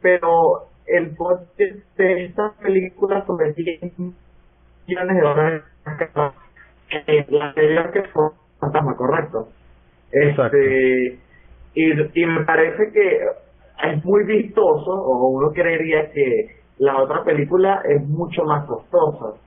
[0.00, 3.80] pero el budget de esta película sobre 10
[4.90, 5.62] millones de dólares
[6.88, 8.30] que la anterior que fue
[8.60, 9.48] Fantasma, correcto.
[10.12, 10.56] Exacto.
[10.56, 11.18] Este,
[11.74, 13.20] y, y me parece que
[13.90, 19.40] es muy vistoso, o uno creería que la otra película es mucho más costosa.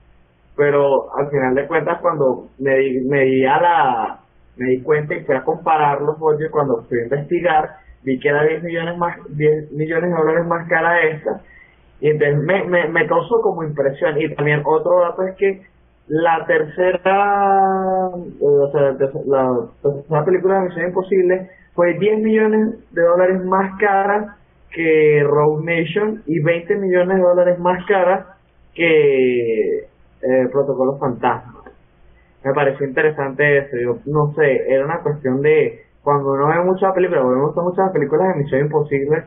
[0.56, 4.20] Pero al final de cuentas, cuando me di, me di a la
[4.56, 7.70] me di cuenta y fui a comparar los budgets cuando fui a investigar,
[8.04, 11.40] vi que era 10 millones más 10 millones de dólares más cara esta
[12.04, 15.62] y entonces me, me, me causó como impresión y también otro dato es que
[16.08, 22.92] la tercera eh, o sea, la la tercera película de Misión Imposible fue 10 millones
[22.92, 24.36] de dólares más cara
[24.70, 28.36] que Rogue Nation y 20 millones de dólares más cara
[28.74, 31.62] que eh, Protocolo Fantasma
[32.44, 33.78] me pareció interesante eso.
[33.82, 37.64] Yo no sé, era una cuestión de cuando uno ve muchas películas, porque me gustan
[37.64, 39.24] muchas películas de Misión Imposible,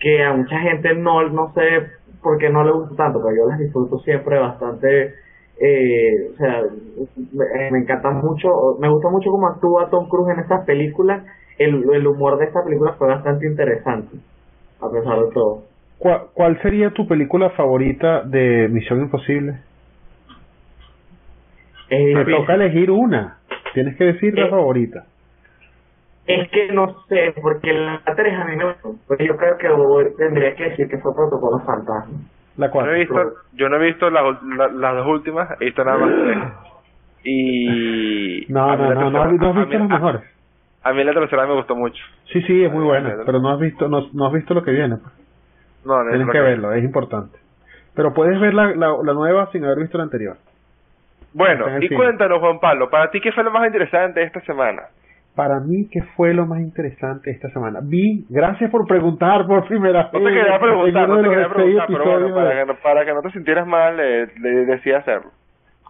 [0.00, 3.48] que a mucha gente no, no sé por qué no le gusta tanto, pero yo
[3.48, 5.14] las disfruto siempre bastante.
[5.60, 6.62] Eh, o sea,
[7.32, 8.48] me, me encanta mucho,
[8.80, 11.22] me gusta mucho cómo actúa Tom Cruise en estas películas.
[11.58, 14.16] El, el humor de esta película fue bastante interesante,
[14.80, 15.62] a pesar de todo.
[15.98, 19.58] ¿Cuál, cuál sería tu película favorita de Misión Imposible?
[21.90, 23.38] Es Te toca elegir una.
[23.74, 25.04] Tienes que decir la Eh, favorita.
[26.26, 28.94] Es que no sé, porque la 3 a mí me gustó.
[29.06, 32.18] Porque yo creo que voy- tendría que decir que fue Protocolo Fantasma.
[32.56, 33.24] La Yo no he cuatro.
[33.30, 36.38] visto, yo no he visto las, la- las dos últimas, he visto nada más tres.
[37.24, 38.46] Y...
[38.52, 40.22] No, no, no, no, has- no has a visto las mejores.
[40.82, 42.02] A mí la tercera me gustó mucho.
[42.32, 44.70] Sí, sí, es muy buena, pero no has visto, no, no has visto lo que
[44.70, 44.96] viene.
[44.98, 45.12] pues.
[45.84, 47.38] No, no Tienes es que lo verlo, es importante.
[47.94, 50.36] Pero puedes ver la, la, la nueva sin haber visto la anterior.
[51.32, 51.96] Bueno, y cine.
[51.96, 54.82] cuéntanos, Juan Pablo, para ti, ¿qué fue lo más interesante de esta semana?
[55.34, 57.80] Para mí, ¿qué fue lo más interesante esta semana?
[57.82, 60.28] Vi, gracias por preguntar por primera No vez.
[60.32, 63.04] te quería preguntar, en no te quería preguntar, pero bueno, episodios para que, no, para
[63.04, 65.30] que no te sintieras mal, le, le decía hacerlo.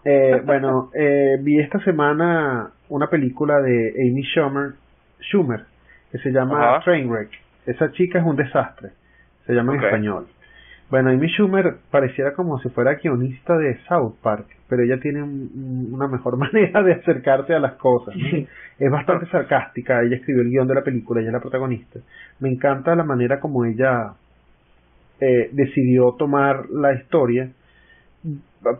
[0.06, 4.72] Eh, bueno, eh, vi esta semana una película de Amy Schumer,
[5.20, 5.60] Schumer
[6.10, 6.84] que se llama Ajá.
[6.84, 7.30] Trainwreck.
[7.66, 8.90] Esa chica es un desastre,
[9.46, 10.26] se llama en español.
[10.90, 15.50] Bueno, Amy Schumer pareciera como si fuera guionista de South Park, pero ella tiene un-
[15.54, 18.14] un- una mejor manera de acercarse a las cosas.
[18.16, 18.46] ¿no?
[18.78, 22.00] Es bastante sarcástica, ella escribió el guion de la película, ella es la protagonista.
[22.40, 24.12] Me encanta la manera como ella
[25.20, 27.50] eh, decidió tomar la historia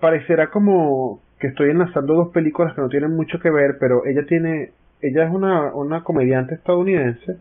[0.01, 4.25] parecerá como que estoy enlazando dos películas que no tienen mucho que ver, pero ella
[4.27, 4.71] tiene,
[5.03, 7.37] ella es una, una comediante estadounidense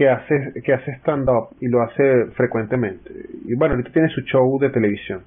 [0.00, 3.10] que hace, que hace stand-up y lo hace frecuentemente.
[3.44, 5.24] Y bueno, ahorita tiene su show de televisión.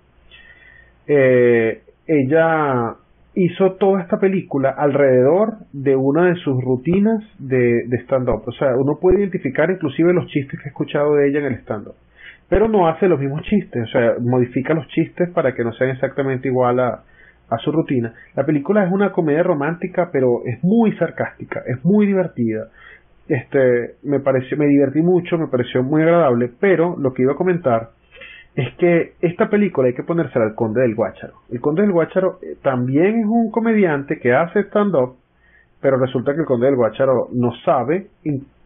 [1.05, 2.95] Eh, ella
[3.35, 8.41] hizo toda esta película alrededor de una de sus rutinas de, de stand-up.
[8.47, 11.59] O sea, uno puede identificar inclusive los chistes que he escuchado de ella en el
[11.59, 11.93] stand-up.
[12.49, 15.91] Pero no hace los mismos chistes, o sea, modifica los chistes para que no sean
[15.91, 17.03] exactamente igual a,
[17.47, 18.11] a su rutina.
[18.35, 22.69] La película es una comedia romántica, pero es muy sarcástica, es muy divertida.
[23.27, 27.37] Este, me pareció, me divertí mucho, me pareció muy agradable, pero lo que iba a
[27.37, 27.91] comentar
[28.55, 31.33] es que esta película hay que ponérsela al Conde del Guácharo.
[31.49, 35.15] El Conde del Guácharo eh, también es un comediante que hace stand-up,
[35.81, 38.07] pero resulta que el Conde del Guácharo no sabe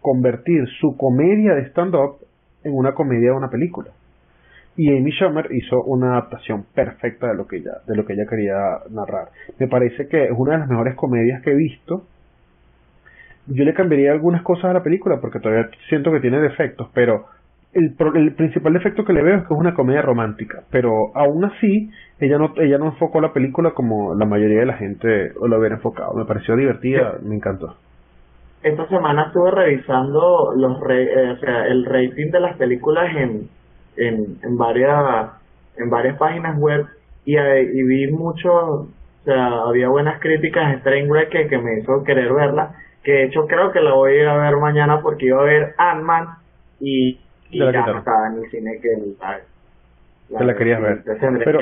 [0.01, 2.17] convertir su comedia de stand-up
[2.63, 3.91] en una comedia de una película.
[4.75, 8.27] Y Amy Schumer hizo una adaptación perfecta de lo que ella, de lo que ella
[8.29, 8.53] quería
[8.91, 9.29] narrar.
[9.57, 12.03] Me parece que es una de las mejores comedias que he visto.
[13.47, 17.25] Yo le cambiaría algunas cosas a la película porque todavía siento que tiene defectos, pero
[17.73, 21.91] el, principal defecto que le veo es que es una comedia romántica, pero aún así
[22.19, 25.75] ella no ella no enfocó la película como la mayoría de la gente lo hubiera
[25.75, 26.13] enfocado.
[26.13, 27.75] Me pareció divertida, me encantó.
[28.63, 33.47] Esta semana estuve revisando los eh, o sea, el rating de las películas en,
[33.97, 35.29] en, en varias
[35.77, 36.87] en varias páginas web
[37.25, 38.87] y, eh, y vi mucho, o
[39.25, 42.73] sea, había buenas críticas de Trainwreck que, que me hizo querer verla,
[43.07, 45.45] que de hecho creo que la voy a ir a ver mañana porque iba a
[45.45, 46.27] ver Ant-Man
[46.81, 47.17] y
[47.49, 48.89] y ya no estaba en el cine que
[49.21, 49.39] la,
[50.29, 51.03] la, la querías ver.
[51.45, 51.59] Pero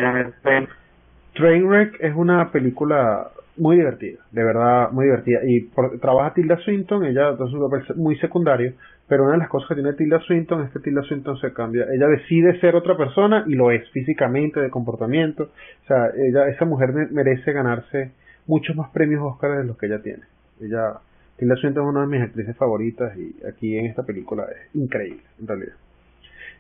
[1.36, 3.28] Trainwreck es una película
[3.58, 5.42] muy divertida, de verdad muy divertida.
[5.46, 8.74] Y por, trabaja Tilda Swinton, ella es un papel muy secundario,
[9.08, 11.86] pero una de las cosas que tiene Tilda Swinton es que Tilda Swinton se cambia.
[11.94, 15.44] Ella decide ser otra persona y lo es físicamente, de comportamiento.
[15.84, 18.14] O sea, ella, esa mujer merece ganarse
[18.48, 20.24] muchos más premios Oscar de los que ella tiene.
[20.60, 20.96] Ella
[21.38, 25.24] Tilda Swinton es una de mis actrices favoritas y aquí en esta película es increíble,
[25.40, 25.74] en realidad.